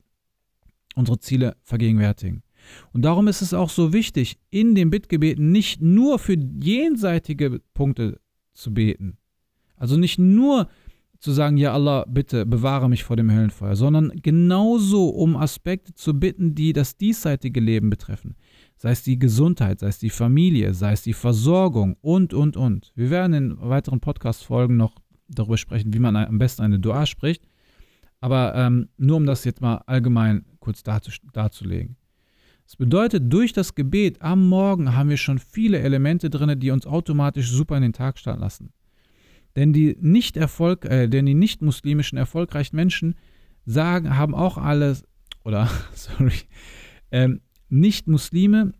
[0.94, 2.42] unsere Ziele vergegenwärtigen.
[2.92, 8.20] Und darum ist es auch so wichtig, in den Bittgebeten nicht nur für jenseitige Punkte
[8.53, 9.16] zu beten.
[9.76, 10.68] Also nicht nur
[11.20, 16.18] zu sagen, ja Allah, bitte bewahre mich vor dem Höllenfeuer, sondern genauso um Aspekte zu
[16.18, 18.37] bitten, die das diesseitige Leben betreffen.
[18.76, 22.92] Sei es die Gesundheit, sei es die Familie, sei es die Versorgung und, und, und.
[22.94, 24.94] Wir werden in weiteren Podcast-Folgen noch
[25.29, 27.46] darüber sprechen, wie man am besten eine Dua spricht.
[28.20, 31.96] Aber ähm, nur um das jetzt mal allgemein kurz darzulegen.
[32.70, 36.87] Das bedeutet, durch das Gebet am Morgen haben wir schon viele Elemente drin, die uns
[36.87, 38.73] automatisch super in den Tag starten lassen.
[39.57, 43.16] Denn die nicht Erfolg, äh, denn die nicht muslimischen erfolgreichen Menschen
[43.66, 45.05] sagen, haben auch alles,
[45.44, 46.33] oder sorry,
[47.11, 48.73] ähm, Nicht-Muslime,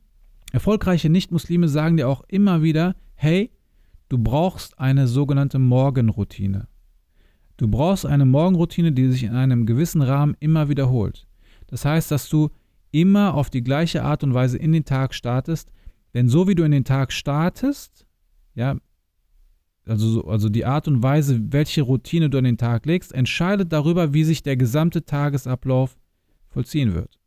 [0.53, 3.51] erfolgreiche Nicht-Muslime sagen dir auch immer wieder, hey,
[4.09, 6.69] du brauchst eine sogenannte Morgenroutine.
[7.57, 11.27] Du brauchst eine Morgenroutine, die sich in einem gewissen Rahmen immer wiederholt.
[11.71, 12.51] Das heißt, dass du
[12.91, 15.71] immer auf die gleiche Art und Weise in den Tag startest,
[16.15, 18.07] denn so wie du in den Tag startest,
[18.55, 18.77] ja,
[19.87, 24.13] also, also die Art und Weise, welche Routine du an den Tag legst, entscheidet darüber,
[24.13, 25.97] wie sich der gesamte Tagesablauf
[26.49, 27.19] vollziehen wird.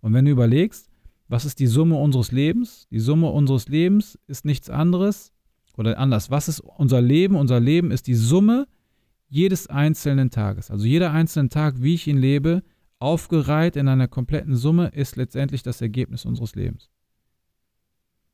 [0.00, 0.90] Und wenn du überlegst,
[1.28, 2.86] was ist die Summe unseres Lebens?
[2.90, 5.32] Die Summe unseres Lebens ist nichts anderes
[5.76, 6.30] oder anders.
[6.30, 7.36] Was ist unser Leben?
[7.36, 8.66] Unser Leben ist die Summe
[9.28, 10.70] jedes einzelnen Tages.
[10.70, 12.62] Also jeder einzelne Tag, wie ich ihn lebe,
[12.98, 16.90] aufgereiht in einer kompletten Summe, ist letztendlich das Ergebnis unseres Lebens.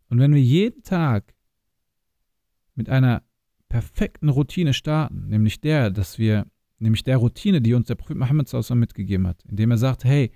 [0.09, 1.35] Und wenn wir jeden Tag
[2.75, 3.23] mit einer
[3.69, 6.47] perfekten Routine starten, nämlich der, dass wir,
[6.79, 10.31] nämlich der Routine, die uns der Prophet Muhammad mitgegeben hat, indem er sagt, hey,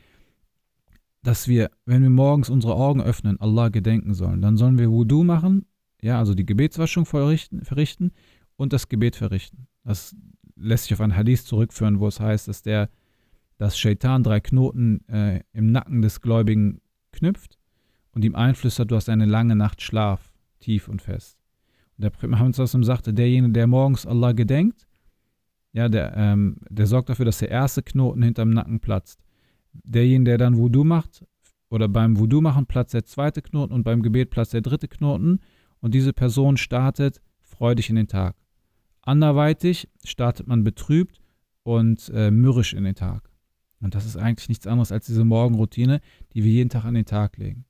[1.22, 5.24] dass wir, wenn wir morgens unsere Augen öffnen, Allah gedenken sollen, dann sollen wir Wudu
[5.24, 5.66] machen,
[6.00, 8.12] ja, also die Gebetswaschung verrichten, verrichten
[8.56, 9.66] und das Gebet verrichten.
[9.84, 10.14] Das
[10.54, 12.90] lässt sich auf einen Hadith zurückführen, wo es heißt, dass der
[13.64, 17.58] das Shaitan drei Knoten äh, im Nacken des Gläubigen knüpft
[18.12, 21.38] und ihm einflüstert, du hast eine lange Nacht Schlaf, tief und fest.
[21.96, 24.86] Und der Muhammad sagte, derjenige, der morgens Allah gedenkt,
[25.72, 29.24] ja, der, ähm, der sorgt dafür, dass der erste Knoten hinterm Nacken platzt.
[29.72, 31.24] Derjenige, der dann Wudu macht,
[31.70, 35.40] oder beim Wudu machen platzt der zweite Knoten und beim Gebet platzt der dritte Knoten.
[35.80, 38.36] und diese Person startet freudig in den Tag.
[39.00, 41.22] Anderweitig startet man betrübt
[41.62, 43.33] und äh, mürrisch in den Tag.
[43.84, 46.00] Und das ist eigentlich nichts anderes als diese Morgenroutine,
[46.32, 47.66] die wir jeden Tag an den Tag legen.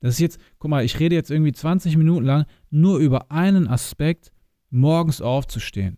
[0.00, 3.68] Das ist jetzt, guck mal, ich rede jetzt irgendwie 20 Minuten lang nur über einen
[3.68, 4.32] Aspekt,
[4.68, 5.96] morgens aufzustehen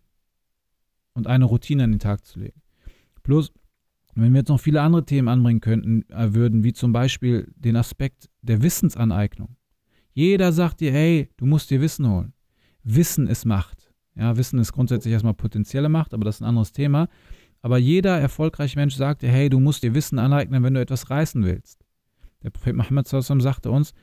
[1.12, 2.62] und eine Routine an den Tag zu legen.
[3.24, 3.52] Plus,
[4.14, 7.74] wenn wir jetzt noch viele andere Themen anbringen könnten, äh, würden, wie zum Beispiel den
[7.74, 9.56] Aspekt der Wissensaneignung.
[10.12, 12.32] Jeder sagt dir, hey, du musst dir Wissen holen.
[12.84, 13.92] Wissen ist Macht.
[14.14, 17.08] Ja, Wissen ist grundsätzlich erstmal potenzielle Macht, aber das ist ein anderes Thema.
[17.64, 21.08] Aber jeder erfolgreiche Mensch sagt dir, hey, du musst dir Wissen aneignen, wenn du etwas
[21.08, 21.82] reißen willst.
[22.42, 23.94] Der Prophet Muhammad sagte uns,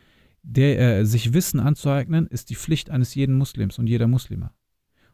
[0.41, 4.52] der, äh, sich Wissen anzueignen, ist die Pflicht eines jeden Muslims und jeder Muslima.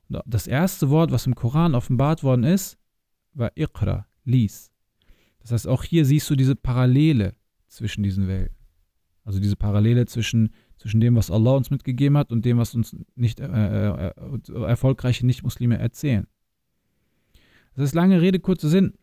[0.08, 2.78] Und das erste Wort, was im Koran offenbart worden ist,
[3.34, 4.72] war Iqra, lies.
[5.42, 7.36] Das heißt, auch hier siehst du diese Parallele
[7.68, 8.56] zwischen diesen Welten.
[9.26, 12.96] Also diese Parallele zwischen, zwischen dem, was Allah uns mitgegeben hat und dem, was uns
[13.14, 14.14] nicht äh, äh,
[14.54, 16.28] erfolgreiche Nicht-Muslime erzählen.
[17.78, 18.94] Das ist lange Rede, kurzer Sinn.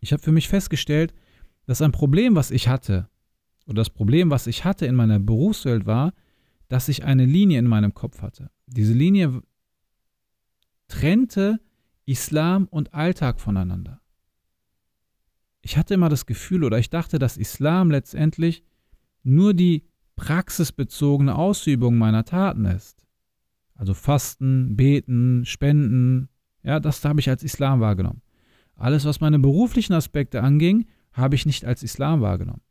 [0.00, 1.12] Ich habe für mich festgestellt,
[1.66, 3.08] dass ein Problem, was ich hatte,
[3.66, 6.14] oder das Problem, was ich hatte in meiner Berufswelt war,
[6.68, 8.50] dass ich eine Linie in meinem Kopf hatte.
[8.66, 9.42] Diese Linie
[10.86, 11.58] trennte
[12.06, 14.00] Islam und Alltag voneinander.
[15.60, 18.62] Ich hatte immer das Gefühl oder ich dachte, dass Islam letztendlich
[19.24, 23.04] nur die praxisbezogene Ausübung meiner Taten ist.
[23.74, 26.28] Also Fasten, Beten, Spenden,
[26.64, 28.22] ja, das habe ich als Islam wahrgenommen.
[28.76, 32.62] Alles, was meine beruflichen Aspekte anging, habe ich nicht als Islam wahrgenommen.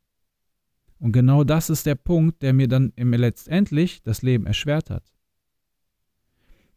[1.00, 5.04] Und genau das ist der Punkt, der mir dann letztendlich das Leben erschwert hat.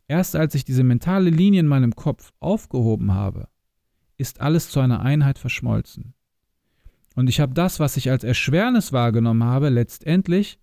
[0.08, 3.48] Erst als ich diese mentale Linie in meinem Kopf aufgehoben habe,
[4.16, 6.14] ist alles zu einer Einheit verschmolzen.
[7.14, 10.60] Und ich habe das, was ich als Erschwernis wahrgenommen habe, letztendlich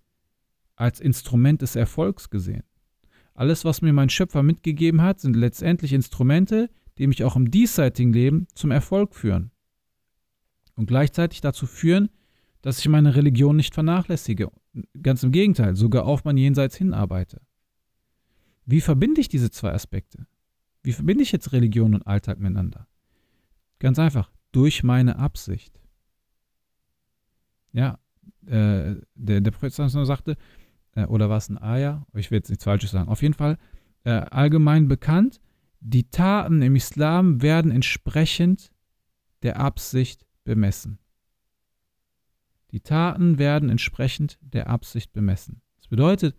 [0.76, 2.64] als Instrument des Erfolgs gesehen.
[3.34, 8.14] Alles, was mir mein Schöpfer mitgegeben hat, sind letztendlich Instrumente, die mich auch im diesseitigen
[8.14, 9.52] Leben zum Erfolg führen.
[10.76, 12.10] Und gleichzeitig dazu führen,
[12.62, 14.50] dass ich meine Religion nicht vernachlässige.
[15.02, 17.42] Ganz im Gegenteil, sogar auf mein Jenseits hinarbeite.
[18.66, 20.26] Wie verbinde ich diese zwei Aspekte?
[20.84, 22.88] Wie verbinde ich jetzt Religion und Alltag miteinander?
[23.80, 25.80] Ganz einfach, durch meine Absicht.
[27.74, 28.00] Ja,
[28.46, 30.38] äh, der, der Prophet sagte,
[30.96, 32.06] äh, oder war es ein Ayah?
[32.14, 33.10] Ich will jetzt nichts Falsches sagen.
[33.10, 33.58] Auf jeden Fall
[34.04, 35.40] äh, allgemein bekannt,
[35.80, 38.72] die Taten im Islam werden entsprechend
[39.44, 41.00] der Absicht bemessen.
[42.72, 45.62] Die Taten werden entsprechend der Absicht bemessen.
[45.78, 46.36] Das bedeutet,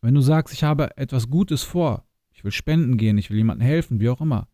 [0.00, 3.66] wenn du sagst, ich habe etwas Gutes vor, ich will spenden gehen, ich will jemandem
[3.66, 4.48] helfen, wie auch immer,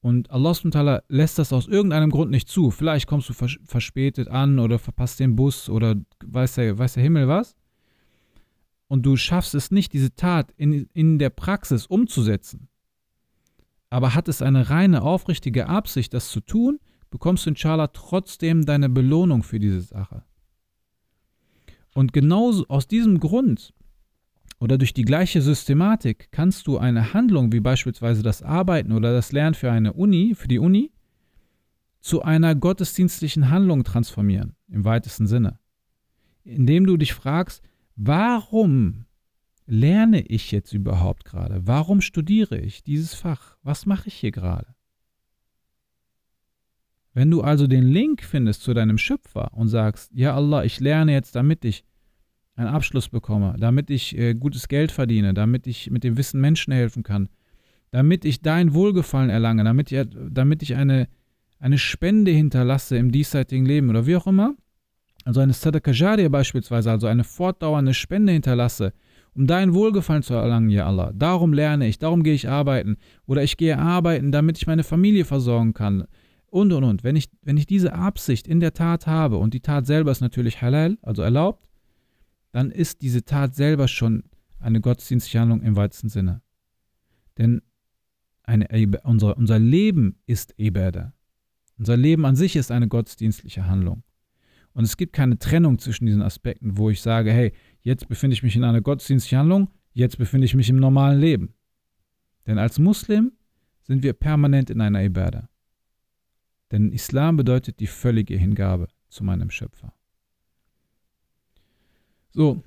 [0.00, 4.58] und Allah lässt das aus irgendeinem Grund nicht zu, vielleicht kommst du vers verspätet an
[4.58, 5.94] oder verpasst den Bus oder
[6.24, 7.54] weiß der, weiß der Himmel was,
[8.92, 12.68] und du schaffst es nicht, diese Tat in, in der Praxis umzusetzen,
[13.88, 16.78] aber hat es eine reine, aufrichtige Absicht, das zu tun,
[17.08, 20.24] bekommst du inshallah trotzdem deine Belohnung für diese Sache.
[21.94, 23.72] Und genauso aus diesem Grund
[24.60, 29.32] oder durch die gleiche Systematik kannst du eine Handlung wie beispielsweise das Arbeiten oder das
[29.32, 30.92] Lernen für eine Uni, für die Uni,
[32.02, 35.58] zu einer gottesdienstlichen Handlung transformieren, im weitesten Sinne.
[36.44, 37.62] Indem du dich fragst,
[37.96, 39.06] warum
[39.66, 41.66] lerne ich jetzt überhaupt gerade?
[41.66, 43.56] Warum studiere ich dieses Fach?
[43.62, 44.74] Was mache ich hier gerade?
[47.14, 51.12] Wenn du also den Link findest zu deinem Schöpfer und sagst, ja Allah, ich lerne
[51.12, 51.84] jetzt, damit ich
[52.54, 56.72] einen Abschluss bekomme, damit ich äh, gutes Geld verdiene, damit ich mit dem Wissen Menschen
[56.72, 57.28] helfen kann,
[57.90, 61.08] damit ich dein Wohlgefallen erlange, damit ich, damit ich eine,
[61.58, 64.54] eine Spende hinterlasse im diesseitigen Leben oder wie auch immer,
[65.24, 68.92] also eine Jariyah beispielsweise, also eine fortdauernde Spende hinterlasse,
[69.34, 71.12] um dein Wohlgefallen zu erlangen, ja Allah.
[71.14, 75.24] Darum lerne ich, darum gehe ich arbeiten oder ich gehe arbeiten, damit ich meine Familie
[75.24, 76.04] versorgen kann
[76.46, 77.02] und und und.
[77.02, 80.20] Wenn ich, wenn ich diese Absicht in der Tat habe und die Tat selber ist
[80.20, 81.68] natürlich halal, also erlaubt,
[82.52, 84.24] dann ist diese Tat selber schon
[84.60, 86.42] eine gottesdienstliche Handlung im weitesten Sinne.
[87.38, 87.62] Denn
[88.42, 88.66] eine,
[89.04, 91.14] unser, unser Leben ist Ibadah.
[91.78, 94.02] Unser Leben an sich ist eine gottesdienstliche Handlung.
[94.74, 97.52] Und es gibt keine Trennung zwischen diesen Aspekten, wo ich sage, hey,
[97.82, 101.54] jetzt befinde ich mich in einer gottesdienstlichen Handlung, jetzt befinde ich mich im normalen Leben.
[102.46, 103.32] Denn als Muslim
[103.82, 105.48] sind wir permanent in einer Ibadah.
[106.70, 109.92] Denn Islam bedeutet die völlige Hingabe zu meinem Schöpfer.
[112.30, 112.62] So,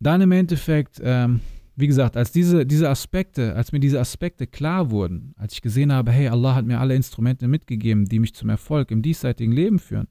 [0.00, 1.40] dann im Endeffekt, ähm,
[1.76, 5.90] wie gesagt, als diese, diese Aspekte, als mir diese Aspekte klar wurden, als ich gesehen
[5.92, 9.78] habe, hey, Allah hat mir alle Instrumente mitgegeben, die mich zum Erfolg im diesseitigen Leben
[9.78, 10.08] führen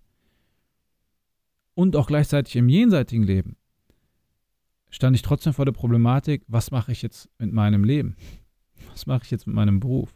[1.81, 3.57] und auch gleichzeitig im jenseitigen Leben,
[4.91, 8.15] stand ich trotzdem vor der Problematik, was mache ich jetzt mit meinem Leben?
[8.91, 10.13] Was mache ich jetzt mit meinem Beruf?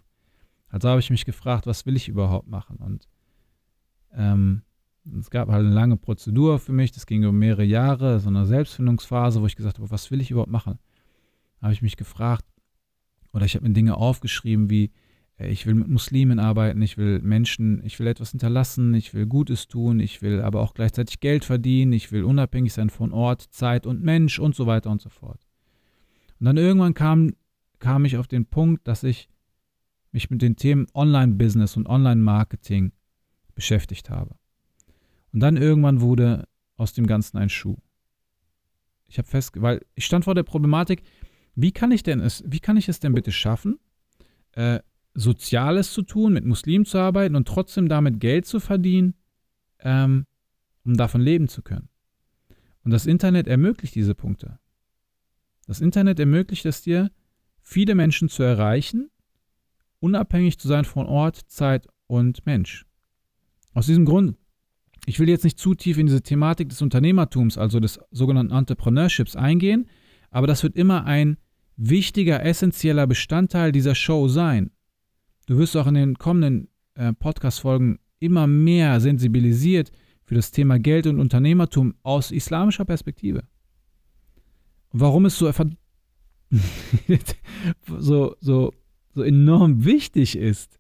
[0.69, 2.77] Also habe ich mich gefragt, was will ich überhaupt machen?
[2.77, 3.07] Und
[4.13, 4.61] ähm,
[5.19, 8.45] es gab halt eine lange Prozedur für mich, das ging über mehrere Jahre, so eine
[8.45, 10.77] Selbstfindungsphase, wo ich gesagt habe, was will ich überhaupt machen?
[11.63, 12.45] Habe ich mich gefragt,
[13.33, 14.91] oder ich habe mir Dinge aufgeschrieben wie,
[15.37, 19.67] ich will mit Muslimen arbeiten, ich will Menschen, ich will etwas hinterlassen, ich will Gutes
[19.67, 23.85] tun, ich will aber auch gleichzeitig Geld verdienen, ich will unabhängig sein von Ort, Zeit
[23.85, 25.45] und Mensch und so weiter und so fort.
[26.39, 27.33] Und dann irgendwann kam,
[27.79, 29.29] kam ich auf den Punkt, dass ich
[30.11, 32.93] mich mit den Themen Online-Business und Online-Marketing
[33.55, 34.35] beschäftigt habe.
[35.33, 37.77] Und dann irgendwann wurde aus dem Ganzen ein Schuh.
[39.07, 41.03] Ich habe fest, weil ich stand vor der Problematik,
[41.55, 43.77] wie kann ich denn es, wie kann ich es denn bitte schaffen,
[44.53, 44.79] äh,
[45.15, 49.15] Soziales zu tun, mit Muslimen zu arbeiten und trotzdem damit Geld zu verdienen,
[49.79, 50.25] ähm,
[50.83, 51.89] um davon leben zu können.
[52.83, 54.59] Und das Internet ermöglicht diese Punkte.
[55.65, 57.09] Das Internet ermöglicht es dir,
[57.61, 59.09] viele Menschen zu erreichen,
[59.99, 62.85] unabhängig zu sein von Ort, Zeit und Mensch.
[63.73, 64.37] Aus diesem Grund,
[65.07, 69.35] ich will jetzt nicht zu tief in diese Thematik des Unternehmertums, also des sogenannten Entrepreneurships
[69.35, 69.89] eingehen,
[70.29, 71.37] aber das wird immer ein
[71.77, 74.71] wichtiger, essentieller Bestandteil dieser Show sein.
[75.45, 79.91] Du wirst auch in den kommenden äh, Podcast-Folgen immer mehr sensibilisiert
[80.23, 83.43] für das Thema Geld und Unternehmertum aus islamischer Perspektive.
[84.91, 85.51] Warum es so,
[87.99, 88.73] so, so,
[89.13, 90.79] so enorm wichtig ist,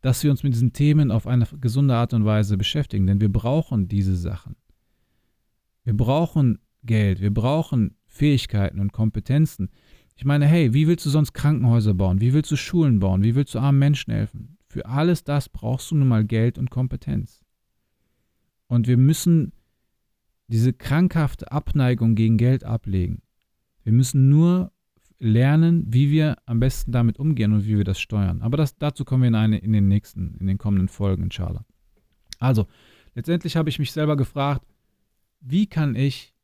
[0.00, 3.32] dass wir uns mit diesen Themen auf eine gesunde Art und Weise beschäftigen, denn wir
[3.32, 4.56] brauchen diese Sachen.
[5.84, 9.70] Wir brauchen Geld, wir brauchen Fähigkeiten und Kompetenzen.
[10.18, 12.20] Ich meine, hey, wie willst du sonst Krankenhäuser bauen?
[12.20, 13.22] Wie willst du Schulen bauen?
[13.22, 14.58] Wie willst du armen Menschen helfen?
[14.66, 17.44] Für alles das brauchst du nun mal Geld und Kompetenz.
[18.66, 19.52] Und wir müssen
[20.48, 23.22] diese krankhafte Abneigung gegen Geld ablegen.
[23.84, 24.72] Wir müssen nur
[25.20, 28.42] lernen, wie wir am besten damit umgehen und wie wir das steuern.
[28.42, 31.64] Aber das, dazu kommen wir in, eine, in den nächsten, in den kommenden Folgen, inshallah.
[32.40, 32.66] Also,
[33.14, 34.66] letztendlich habe ich mich selber gefragt,
[35.40, 36.34] wie kann ich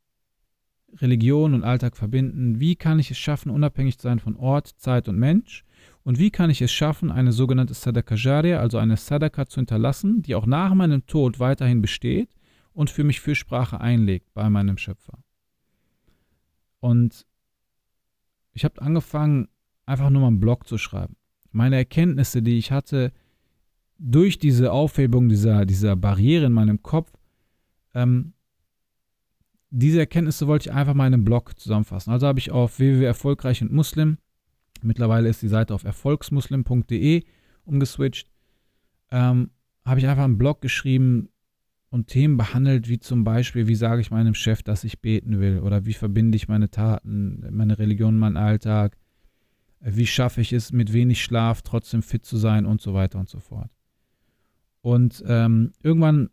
[0.99, 2.61] Religion und Alltag verbinden?
[2.61, 5.65] Wie kann ich es schaffen, unabhängig zu sein von Ort, Zeit und Mensch?
[6.03, 10.23] Und wie kann ich es schaffen, eine sogenannte Sadaka Jariya, also eine Sadaka zu hinterlassen,
[10.23, 12.31] die auch nach meinem Tod weiterhin besteht
[12.73, 15.19] und für mich Fürsprache einlegt bei meinem Schöpfer?
[16.81, 17.27] Und
[18.53, 19.49] ich habe angefangen,
[19.87, 21.17] einfach nur mal einen Blog zu schreiben.
[21.51, 23.13] Meine Erkenntnisse, die ich hatte
[23.99, 27.13] durch diese Aufhebung dieser, dieser Barriere in meinem Kopf,
[27.95, 28.35] ähm,
[29.77, 32.13] diese Erkenntnisse wollte ich einfach mal in einem Blog zusammenfassen.
[32.13, 34.19] Also habe ich auf www.erfolgreich und Muslim,
[34.83, 37.25] mittlerweile ist die Seite auf erfolgsmuslim.de
[37.65, 38.31] umgeswitcht,
[39.11, 39.51] ähm,
[39.85, 41.29] habe ich einfach einen Blog geschrieben
[41.91, 45.59] und Themen behandelt, wie zum Beispiel, wie sage ich meinem Chef, dass ich beten will
[45.59, 48.97] oder wie verbinde ich meine Taten, meine Religion, meinen Alltag,
[49.81, 53.29] wie schaffe ich es, mit wenig Schlaf trotzdem fit zu sein und so weiter und
[53.29, 53.71] so fort.
[54.83, 56.31] Und ähm, irgendwann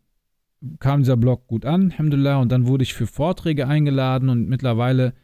[0.78, 5.14] kam dieser Blog gut an, Alhamdulillah, und dann wurde ich für Vorträge eingeladen und mittlerweile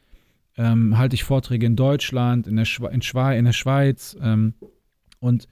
[0.57, 4.55] ähm, halte ich Vorträge in Deutschland, in der, Schwe in, Schwe in der Schweiz ähm,
[5.21, 5.47] und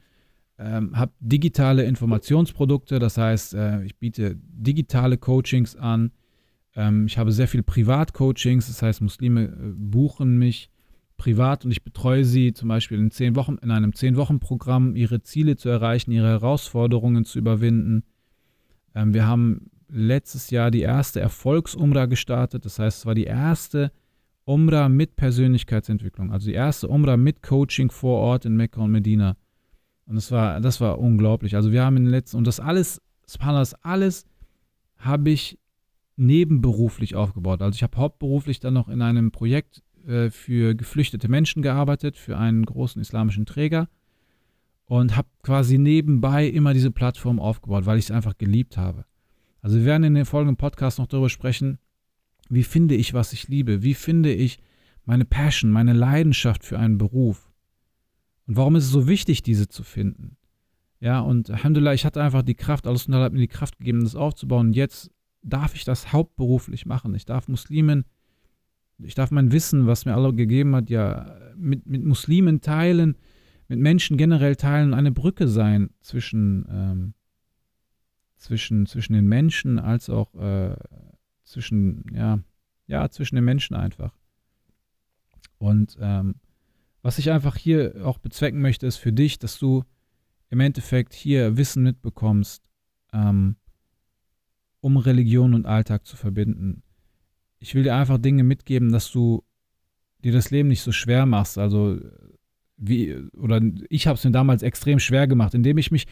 [0.59, 6.13] ähm, habe digitale Informationsprodukte, das heißt, äh, ich biete digitale Coachings an.
[6.75, 10.71] Ähm, ich habe sehr viele Privatcoachings, das heißt, Muslime äh, buchen mich
[11.17, 15.57] privat und ich betreue sie zum Beispiel in, zehn Wochen, in einem Zehn-Wochen-Programm, ihre Ziele
[15.57, 18.05] zu erreichen, ihre Herausforderungen zu überwinden.
[18.95, 22.65] Ähm, wir haben letztes Jahr die erste Erfolgsumra gestartet.
[22.65, 23.93] Das heißt, es war die erste
[24.45, 26.33] Umra mit Persönlichkeitsentwicklung.
[26.33, 29.37] Also die erste Umra mit Coaching vor Ort in Mekka und Medina.
[30.07, 31.57] Und das war, das war unglaublich.
[31.57, 34.27] Also wir haben in den letzten, und das alles, das alles
[34.99, 35.59] habe ich
[36.17, 37.61] nebenberuflich aufgebaut.
[37.61, 42.39] Also ich habe hauptberuflich dann noch in einem Projekt äh, für geflüchtete Menschen gearbeitet, für
[42.39, 43.89] einen großen islamischen Träger
[44.87, 49.05] und habe quasi nebenbei immer diese Plattform aufgebaut, weil ich es einfach geliebt habe.
[49.67, 51.81] Also wir werden in den folgenden Podcasts noch darüber sprechen,
[52.49, 54.61] wie finde ich, was ich liebe, wie finde ich
[55.05, 57.51] meine Passion, meine Leidenschaft für einen Beruf
[58.47, 60.37] und warum ist es so wichtig, diese zu finden.
[61.01, 64.15] Ja, und Alhamdulillah, ich hatte einfach die Kraft, alles hat mir die Kraft gegeben, das
[64.15, 64.69] aufzubauen.
[64.69, 65.11] Und jetzt
[65.43, 67.13] darf ich das hauptberuflich machen.
[67.17, 68.05] Ich darf Muslimen,
[68.99, 73.17] ich darf mein Wissen, was mir Allah gegeben hat, ja mit, mit Muslimen teilen,
[73.67, 77.15] mit Menschen generell teilen, eine Brücke sein zwischen ähm,
[78.47, 80.77] zwischen, zwischen den Menschen als auch äh,
[81.43, 82.39] zwischen, ja,
[82.87, 84.17] ja, zwischen den Menschen einfach.
[85.59, 86.37] Und ähm,
[87.03, 89.83] was ich einfach hier auch bezwecken möchte, ist für dich, dass du
[90.49, 92.63] im Endeffekt hier Wissen mitbekommst,
[93.13, 93.57] ähm,
[94.81, 96.85] um Religion und Alltag zu verbinden.
[97.59, 99.43] Ich will dir einfach Dinge mitgeben, dass du
[100.23, 101.59] dir das Leben nicht so schwer machst.
[101.59, 101.99] Also
[102.77, 106.07] wie, oder ich habe es mir damals extrem schwer gemacht, indem ich mich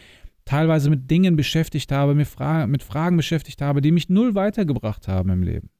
[0.44, 5.08] teilweise mit Dingen beschäftigt habe, mit, Fra mit Fragen beschäftigt habe, die mich null weitergebracht
[5.08, 5.70] haben im Leben.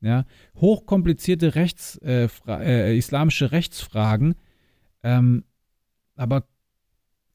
[0.00, 0.24] Ja,
[0.54, 4.36] hochkomplizierte Rechts, äh, äh, islamische Rechtsfragen,
[5.02, 5.44] ähm,
[6.14, 6.46] aber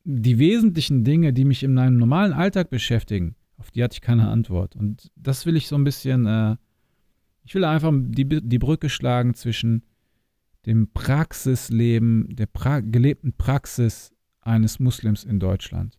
[0.06, 4.30] die wesentlichen Dinge, die mich in meinem normalen Alltag beschäftigen, auf die hatte ich keine
[4.30, 4.76] Antwort.
[4.76, 6.56] Und das will ich so ein bisschen, äh,
[7.44, 9.84] ich will einfach die, die Brücke schlagen zwischen
[10.66, 15.98] dem Praxisleben, der pra gelebten Praxis eines Muslims in Deutschland.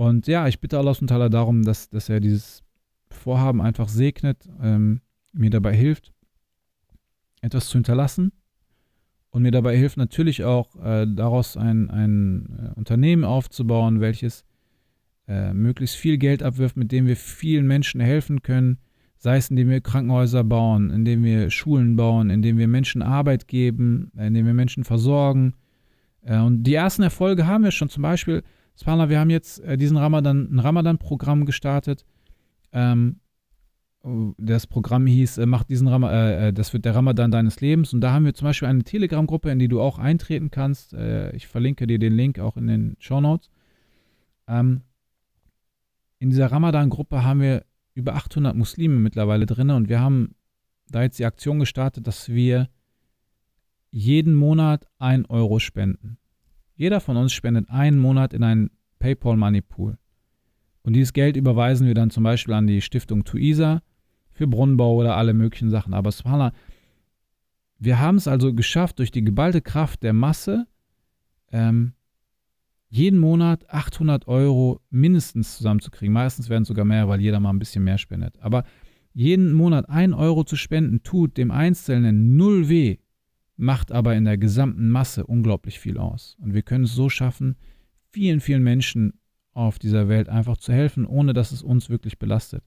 [0.00, 2.62] Und ja, ich bitte Allah und darum, dass, dass er dieses
[3.10, 5.02] Vorhaben einfach segnet, ähm,
[5.34, 6.14] mir dabei hilft,
[7.42, 8.32] etwas zu hinterlassen
[9.28, 14.46] und mir dabei hilft natürlich auch, äh, daraus ein, ein äh, Unternehmen aufzubauen, welches
[15.28, 18.78] äh, möglichst viel Geld abwirft, mit dem wir vielen Menschen helfen können,
[19.18, 24.12] sei es indem wir Krankenhäuser bauen, indem wir Schulen bauen, indem wir Menschen Arbeit geben,
[24.16, 25.56] indem wir Menschen versorgen.
[26.22, 27.90] Äh, und die ersten Erfolge haben wir schon.
[27.90, 28.42] Zum Beispiel,
[28.78, 32.04] Spana, wir haben jetzt äh, diesen Ramadan, ein Ramadan-Programm gestartet.
[32.72, 33.20] Ähm,
[34.38, 37.92] das Programm hieß, äh, macht diesen Ram äh, das wird der Ramadan deines Lebens.
[37.92, 40.94] Und da haben wir zum Beispiel eine Telegram-Gruppe, in die du auch eintreten kannst.
[40.94, 43.50] Äh, ich verlinke dir den Link auch in den Show Notes.
[44.48, 44.82] Ähm,
[46.18, 47.64] in dieser Ramadan-Gruppe haben wir
[47.94, 50.34] über 800 Muslime mittlerweile drin und wir haben
[50.88, 52.68] da jetzt die Aktion gestartet, dass wir
[53.90, 56.18] jeden Monat ein Euro spenden.
[56.80, 58.70] Jeder von uns spendet einen Monat in einen
[59.00, 59.98] PayPal Money Pool.
[60.82, 63.82] Und dieses Geld überweisen wir dann zum Beispiel an die Stiftung Tuisa
[64.32, 65.92] für Brunnenbau oder alle möglichen Sachen.
[65.92, 66.54] Aber Subhanallah,
[67.78, 70.66] wir haben es also geschafft, durch die geballte Kraft der Masse
[71.52, 71.92] ähm,
[72.88, 76.14] jeden Monat 800 Euro mindestens zusammenzukriegen.
[76.14, 78.38] Meistens werden es sogar mehr, weil jeder mal ein bisschen mehr spendet.
[78.40, 78.64] Aber
[79.12, 82.96] jeden Monat 1 Euro zu spenden, tut dem Einzelnen null weh,
[83.60, 86.36] macht aber in der gesamten Masse unglaublich viel aus.
[86.40, 87.56] Und wir können es so schaffen,
[88.10, 89.12] vielen, vielen Menschen
[89.52, 92.64] auf dieser Welt einfach zu helfen, ohne dass es uns wirklich belastet.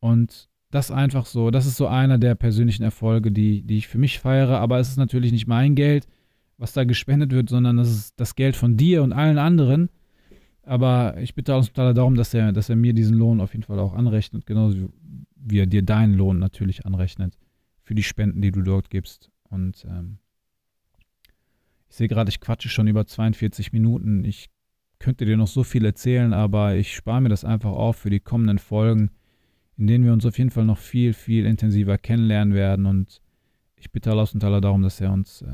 [0.00, 3.98] Und das einfach so, das ist so einer der persönlichen Erfolge, die, die ich für
[3.98, 6.06] mich feiere, aber es ist natürlich nicht mein Geld,
[6.58, 9.88] was da gespendet wird, sondern das ist das Geld von dir und allen anderen.
[10.62, 13.78] Aber ich bitte auch darum, dass er, dass er mir diesen Lohn auf jeden Fall
[13.78, 14.90] auch anrechnet, genauso
[15.34, 17.38] wie er dir deinen Lohn natürlich anrechnet
[17.82, 19.30] für die Spenden, die du dort gibst.
[19.50, 20.18] Und ähm,
[21.88, 24.24] ich sehe gerade, ich quatsche schon über 42 Minuten.
[24.24, 24.50] Ich
[24.98, 28.20] könnte dir noch so viel erzählen, aber ich spare mir das einfach auf für die
[28.20, 29.10] kommenden Folgen
[29.78, 32.84] in denen wir uns auf jeden Fall noch viel, viel intensiver kennenlernen werden.
[32.84, 33.22] Und
[33.76, 35.46] ich bitte Allah und Allah darum, dass er uns äh,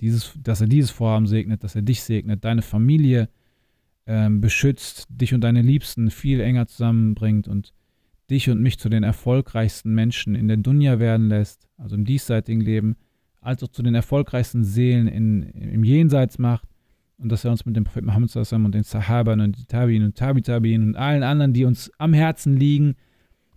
[0.00, 3.30] dieses, dass er dieses Vorhaben segnet, dass er dich segnet, deine Familie
[4.04, 7.72] äh, beschützt, dich und deine Liebsten viel enger zusammenbringt und
[8.30, 12.60] dich und mich zu den erfolgreichsten Menschen in der Dunya werden lässt, also im diesseitigen
[12.60, 12.96] Leben,
[13.48, 16.68] als auch zu den erfolgreichsten Seelen in, im Jenseits macht
[17.16, 20.16] und dass er uns mit dem Prophet Muhammad und den Sahabern und den Tabi'in und
[20.16, 22.94] Tabi-Tabi'in und allen anderen, die uns am Herzen liegen,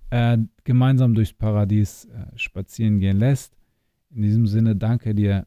[0.10, 3.58] äh, gemeinsam durchs Paradies äh, spazieren gehen lässt.
[4.10, 5.46] In diesem Sinne danke dir,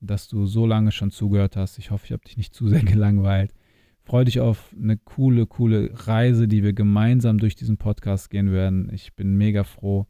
[0.00, 1.78] dass du so lange schon zugehört hast.
[1.78, 3.52] Ich hoffe, ich habe dich nicht zu sehr gelangweilt.
[4.04, 8.90] Freue dich auf eine coole, coole Reise, die wir gemeinsam durch diesen Podcast gehen werden.
[8.92, 10.06] Ich bin mega froh,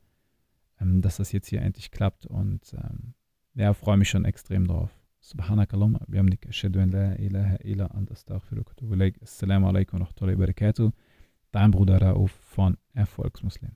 [0.81, 3.15] ähm, dass das jetzt hier endlich klappt und ähm,
[3.55, 4.91] ja, freue mich schon extrem drauf.
[5.25, 10.15] سبحانك اللهم بحمدك أشهد أن لا إله إلا أنت أستغفرك وأتوب إليك السلام عليكم ورحمة
[10.23, 10.93] الله وبركاته
[11.53, 13.73] Dein Bruder Rauf von Erfolgsmuslim.